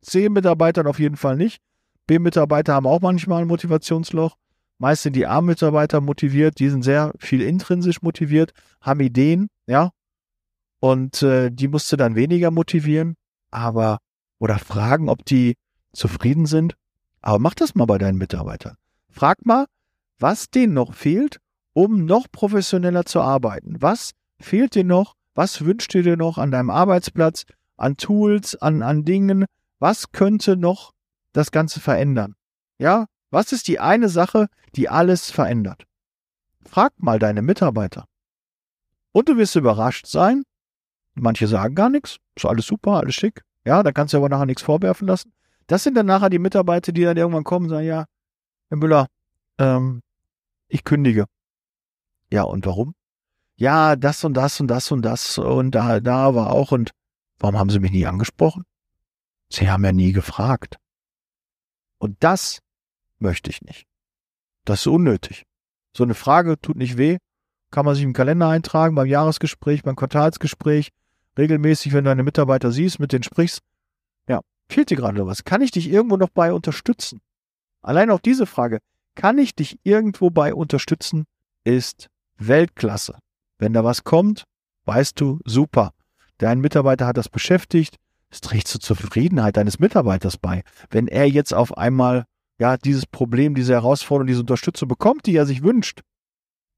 C-Mitarbeitern 0.02 0.86
auf 0.86 1.00
jeden 1.00 1.16
Fall 1.16 1.36
nicht. 1.36 1.60
B-Mitarbeiter 2.06 2.74
haben 2.74 2.86
auch 2.86 3.00
manchmal 3.00 3.42
ein 3.42 3.48
Motivationsloch. 3.48 4.36
Meist 4.78 5.02
sind 5.02 5.16
die 5.16 5.26
A-Mitarbeiter 5.26 6.00
motiviert, 6.00 6.58
die 6.58 6.68
sind 6.68 6.82
sehr 6.82 7.12
viel 7.18 7.40
intrinsisch 7.40 8.02
motiviert, 8.02 8.52
haben 8.80 9.00
Ideen, 9.00 9.48
ja. 9.66 9.90
Und 10.80 11.22
äh, 11.22 11.50
die 11.50 11.68
musst 11.68 11.90
du 11.90 11.96
dann 11.96 12.14
weniger 12.14 12.50
motivieren, 12.50 13.16
aber 13.50 13.98
oder 14.38 14.58
fragen, 14.58 15.08
ob 15.08 15.24
die 15.24 15.56
zufrieden 15.92 16.46
sind. 16.46 16.74
Aber 17.22 17.38
mach 17.38 17.54
das 17.54 17.74
mal 17.74 17.86
bei 17.86 17.98
deinen 17.98 18.18
Mitarbeitern. 18.18 18.76
Frag 19.08 19.44
mal, 19.46 19.66
was 20.18 20.50
denen 20.50 20.74
noch 20.74 20.94
fehlt, 20.94 21.38
um 21.72 22.04
noch 22.04 22.26
professioneller 22.30 23.06
zu 23.06 23.20
arbeiten. 23.20 23.76
Was 23.80 24.12
fehlt 24.38 24.74
dir 24.74 24.84
noch? 24.84 25.14
Was 25.34 25.64
wünscht 25.64 25.94
ihr 25.94 26.02
dir 26.02 26.16
noch 26.16 26.38
an 26.38 26.50
deinem 26.50 26.70
Arbeitsplatz, 26.70 27.44
an 27.76 27.96
Tools, 27.96 28.54
an, 28.56 28.82
an 28.82 29.04
Dingen? 29.04 29.46
Was 29.78 30.12
könnte 30.12 30.56
noch 30.56 30.92
das 31.36 31.50
Ganze 31.50 31.80
verändern? 31.80 32.34
Ja, 32.78 33.06
was 33.30 33.52
ist 33.52 33.68
die 33.68 33.80
eine 33.80 34.08
Sache, 34.08 34.48
die 34.74 34.88
alles 34.88 35.30
verändert? 35.30 35.84
Frag 36.64 36.92
mal 36.96 37.18
deine 37.18 37.42
Mitarbeiter. 37.42 38.06
Und 39.12 39.28
du 39.28 39.36
wirst 39.36 39.56
überrascht 39.56 40.06
sein. 40.06 40.44
Manche 41.14 41.46
sagen 41.46 41.74
gar 41.74 41.88
nichts. 41.88 42.18
Ist 42.34 42.44
alles 42.44 42.66
super, 42.66 42.92
alles 42.92 43.14
schick. 43.14 43.42
Ja, 43.64 43.82
da 43.82 43.92
kannst 43.92 44.14
du 44.14 44.18
aber 44.18 44.28
nachher 44.28 44.46
nichts 44.46 44.62
vorwerfen 44.62 45.08
lassen. 45.08 45.32
Das 45.66 45.82
sind 45.82 45.94
dann 45.94 46.06
nachher 46.06 46.30
die 46.30 46.38
Mitarbeiter, 46.38 46.92
die 46.92 47.02
dann 47.02 47.16
irgendwann 47.16 47.44
kommen 47.44 47.66
und 47.66 47.70
sagen, 47.70 47.86
ja, 47.86 48.04
Herr 48.68 48.76
Müller, 48.76 49.06
ähm, 49.58 50.02
ich 50.68 50.84
kündige. 50.84 51.26
Ja, 52.30 52.42
und 52.42 52.66
warum? 52.66 52.94
Ja, 53.56 53.96
das 53.96 54.22
und 54.24 54.34
das 54.34 54.60
und 54.60 54.68
das 54.68 54.92
und 54.92 55.02
das 55.02 55.38
und 55.38 55.70
da, 55.70 56.00
da 56.00 56.34
war 56.34 56.52
auch 56.52 56.72
und 56.72 56.90
warum 57.38 57.58
haben 57.58 57.70
Sie 57.70 57.80
mich 57.80 57.92
nie 57.92 58.06
angesprochen? 58.06 58.64
Sie 59.48 59.70
haben 59.70 59.84
ja 59.84 59.92
nie 59.92 60.12
gefragt. 60.12 60.76
Und 61.98 62.16
das 62.20 62.60
möchte 63.18 63.50
ich 63.50 63.62
nicht. 63.62 63.86
Das 64.64 64.80
ist 64.80 64.86
unnötig. 64.86 65.44
So 65.96 66.04
eine 66.04 66.14
Frage 66.14 66.60
tut 66.60 66.76
nicht 66.76 66.96
weh, 66.98 67.18
kann 67.70 67.84
man 67.84 67.94
sich 67.94 68.04
im 68.04 68.12
Kalender 68.12 68.48
eintragen, 68.48 68.94
beim 68.94 69.06
Jahresgespräch, 69.06 69.82
beim 69.82 69.96
Quartalsgespräch, 69.96 70.90
regelmäßig, 71.38 71.92
wenn 71.92 72.04
du 72.04 72.10
deine 72.10 72.22
Mitarbeiter 72.22 72.72
siehst, 72.72 72.98
mit 72.98 73.12
denen 73.12 73.22
sprichst. 73.22 73.60
Ja, 74.28 74.40
fehlt 74.68 74.90
dir 74.90 74.96
gerade 74.96 75.26
was? 75.26 75.44
Kann 75.44 75.62
ich 75.62 75.70
dich 75.70 75.88
irgendwo 75.88 76.16
noch 76.16 76.30
bei 76.30 76.52
unterstützen? 76.52 77.20
Allein 77.82 78.10
auf 78.10 78.20
diese 78.20 78.46
Frage, 78.46 78.80
kann 79.14 79.38
ich 79.38 79.54
dich 79.54 79.78
irgendwo 79.84 80.30
bei 80.30 80.54
unterstützen, 80.54 81.24
ist 81.64 82.08
Weltklasse. 82.38 83.18
Wenn 83.58 83.72
da 83.72 83.84
was 83.84 84.04
kommt, 84.04 84.44
weißt 84.84 85.20
du, 85.20 85.40
super. 85.44 85.92
Dein 86.38 86.60
Mitarbeiter 86.60 87.06
hat 87.06 87.16
das 87.16 87.28
beschäftigt, 87.28 87.96
es 88.30 88.40
trägt 88.40 88.68
zur 88.68 88.80
Zufriedenheit 88.80 89.56
deines 89.56 89.78
Mitarbeiters 89.78 90.36
bei. 90.36 90.62
Wenn 90.90 91.06
er 91.06 91.28
jetzt 91.28 91.54
auf 91.54 91.76
einmal 91.76 92.26
ja, 92.58 92.76
dieses 92.76 93.06
Problem, 93.06 93.54
diese 93.54 93.74
Herausforderung, 93.74 94.26
diese 94.26 94.40
Unterstützung 94.40 94.88
bekommt, 94.88 95.26
die 95.26 95.36
er 95.36 95.46
sich 95.46 95.62
wünscht. 95.62 96.02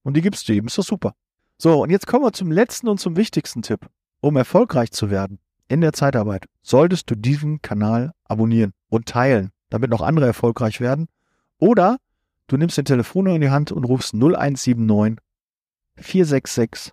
Und 0.02 0.16
die 0.16 0.22
gibst 0.22 0.48
du 0.48 0.52
ihm. 0.52 0.66
Ist 0.66 0.78
doch 0.78 0.84
super. 0.84 1.14
So, 1.56 1.82
und 1.82 1.90
jetzt 1.90 2.06
kommen 2.06 2.24
wir 2.24 2.32
zum 2.32 2.50
letzten 2.50 2.88
und 2.88 2.98
zum 2.98 3.16
wichtigsten 3.16 3.62
Tipp. 3.62 3.88
Um 4.20 4.36
erfolgreich 4.36 4.90
zu 4.90 5.10
werden 5.10 5.38
in 5.68 5.80
der 5.80 5.92
Zeitarbeit, 5.92 6.46
solltest 6.62 7.10
du 7.10 7.14
diesen 7.14 7.62
Kanal 7.62 8.12
abonnieren 8.24 8.72
und 8.88 9.06
teilen, 9.06 9.50
damit 9.70 9.90
noch 9.90 10.00
andere 10.00 10.26
erfolgreich 10.26 10.80
werden. 10.80 11.08
Oder 11.58 11.98
du 12.46 12.56
nimmst 12.56 12.78
den 12.78 12.84
Telefon 12.84 13.26
in 13.26 13.40
die 13.40 13.50
Hand 13.50 13.70
und 13.70 13.84
rufst 13.84 14.14
0179 14.14 15.18
466 15.96 16.92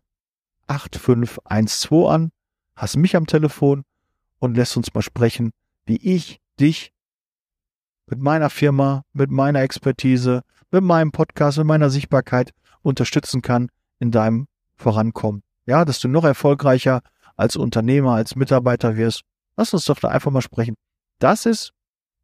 8512 0.67 2.07
an, 2.07 2.31
hast 2.75 2.97
mich 2.97 3.15
am 3.15 3.27
Telefon 3.27 3.83
und 4.45 4.55
lässt 4.55 4.77
uns 4.77 4.93
mal 4.93 5.01
sprechen, 5.01 5.51
wie 5.85 5.97
ich 5.97 6.39
dich 6.59 6.93
mit 8.07 8.19
meiner 8.19 8.49
Firma, 8.49 9.03
mit 9.13 9.31
meiner 9.31 9.61
Expertise, 9.61 10.41
mit 10.71 10.83
meinem 10.83 11.11
Podcast, 11.11 11.57
mit 11.57 11.67
meiner 11.67 11.89
Sichtbarkeit 11.89 12.51
unterstützen 12.81 13.41
kann 13.41 13.69
in 13.99 14.11
deinem 14.11 14.47
Vorankommen 14.75 15.41
Ja, 15.65 15.85
dass 15.85 15.99
du 15.99 16.07
noch 16.07 16.23
erfolgreicher 16.23 17.01
als 17.35 17.55
Unternehmer, 17.55 18.13
als 18.13 18.35
Mitarbeiter 18.35 18.95
wirst. 18.95 19.21
Lass 19.57 19.73
uns 19.73 19.85
doch 19.85 19.99
da 19.99 20.09
einfach 20.09 20.31
mal 20.31 20.41
sprechen. 20.41 20.75
Das 21.19 21.45
ist 21.45 21.71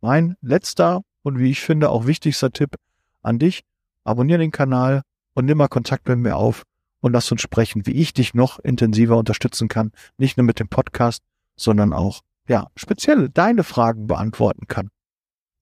mein 0.02 0.36
letzter 0.42 1.02
und 1.24 1.40
wie 1.40 1.52
ich 1.52 1.62
finde 1.62 1.90
auch 1.90 2.06
wichtigster 2.06 2.52
Tipp 2.52 2.76
an 3.22 3.40
dich. 3.40 3.62
Abonniere 4.04 4.40
den 4.40 4.52
Kanal 4.52 5.02
und 5.34 5.46
nimm 5.46 5.58
mal 5.58 5.68
Kontakt 5.68 6.08
mit 6.08 6.20
mir 6.20 6.36
auf 6.36 6.64
und 7.00 7.14
lass 7.14 7.32
uns 7.32 7.42
sprechen, 7.42 7.86
wie 7.86 7.94
ich 7.94 8.14
dich 8.14 8.34
noch 8.34 8.60
intensiver 8.60 9.18
unterstützen 9.18 9.68
kann. 9.68 9.92
Nicht 10.18 10.38
nur 10.38 10.46
mit 10.46 10.60
dem 10.60 10.68
Podcast, 10.68 11.24
sondern 11.62 11.94
auch, 11.94 12.22
ja, 12.48 12.68
speziell 12.76 13.30
deine 13.30 13.64
Fragen 13.64 14.08
beantworten 14.08 14.68
kann. 14.68 14.90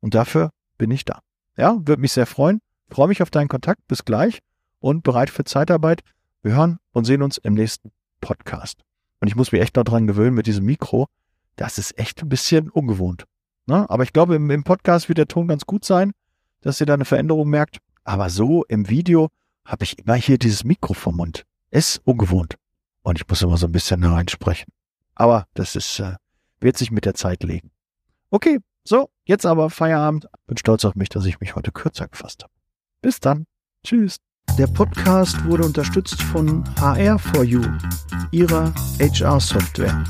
Und 0.02 0.16
dafür 0.16 0.52
bin 0.78 0.92
ich 0.92 1.06
da. 1.06 1.20
Ja, 1.58 1.78
würde 1.86 2.02
mich 2.02 2.14
sehr 2.14 2.26
freuen. 2.26 2.62
Freue 2.90 3.10
mich 3.10 3.22
auf 3.22 3.30
deinen 3.30 3.50
Kontakt. 3.50 3.88
Bis 3.88 4.06
gleich 4.06 4.40
und 4.80 5.04
bereit 5.04 5.30
für 5.30 5.44
Zeitarbeit. 5.44 6.02
Wir 6.42 6.56
hören 6.56 6.80
und 6.94 7.06
sehen 7.06 7.22
uns 7.22 7.38
im 7.38 7.54
nächsten 7.54 7.92
Podcast. 8.22 8.82
Und 9.20 9.28
ich 9.28 9.36
muss 9.36 9.52
mich 9.52 9.62
echt 9.62 9.76
noch 9.76 9.84
dran 9.84 10.08
gewöhnen 10.08 10.36
mit 10.36 10.48
diesem 10.48 10.66
Mikro. 10.66 11.08
Das 11.58 11.78
ist 11.78 12.00
echt 12.00 12.22
ein 12.22 12.30
bisschen 12.30 12.70
ungewohnt. 12.70 13.26
Ne? 13.66 13.90
Aber 13.90 14.04
ich 14.04 14.14
glaube, 14.14 14.36
im, 14.36 14.50
im 14.50 14.64
Podcast 14.64 15.10
wird 15.10 15.18
der 15.18 15.28
Ton 15.28 15.48
ganz 15.48 15.66
gut 15.66 15.84
sein, 15.84 16.14
dass 16.62 16.80
ihr 16.80 16.86
da 16.86 16.94
eine 16.94 17.06
Veränderung 17.06 17.50
merkt. 17.50 17.80
Aber 18.06 18.30
so 18.30 18.64
im 18.66 18.88
Video 18.90 19.28
habe 19.66 19.84
ich 19.84 20.00
immer 20.00 20.16
hier 20.16 20.38
dieses 20.38 20.64
Mikro 20.64 20.94
vom 20.94 21.18
Mund. 21.18 21.44
Ist 21.70 22.02
ungewohnt. 22.06 22.56
Und 23.02 23.20
ich 23.20 23.28
muss 23.28 23.42
immer 23.42 23.58
so 23.58 23.68
ein 23.68 23.72
bisschen 23.72 24.04
reinsprechen. 24.04 24.72
Aber 25.20 25.48
das 25.54 25.76
ist, 25.76 26.00
äh, 26.00 26.16
wird 26.62 26.78
sich 26.78 26.92
mit 26.92 27.04
der 27.04 27.14
Zeit 27.14 27.44
legen. 27.44 27.72
Okay, 28.32 28.60
so, 28.86 29.10
jetzt 29.26 29.46
aber 29.46 29.70
Feierabend. 29.70 30.28
Bin 30.48 30.56
stolz 30.56 30.86
auf 30.86 30.96
mich, 30.96 31.10
dass 31.10 31.26
ich 31.26 31.42
mich 31.42 31.58
heute 31.58 31.74
kürzer 31.74 32.08
gefasst 32.08 32.44
habe. 32.44 32.54
Bis 33.02 33.20
dann. 33.20 33.46
Tschüss. 33.84 34.16
Der 34.58 34.68
Podcast 34.68 35.44
wurde 35.44 35.66
unterstützt 35.66 36.22
von 36.22 36.64
HR4U, 36.76 37.70
ihrer 38.32 38.74
HR-Software. 38.98 40.04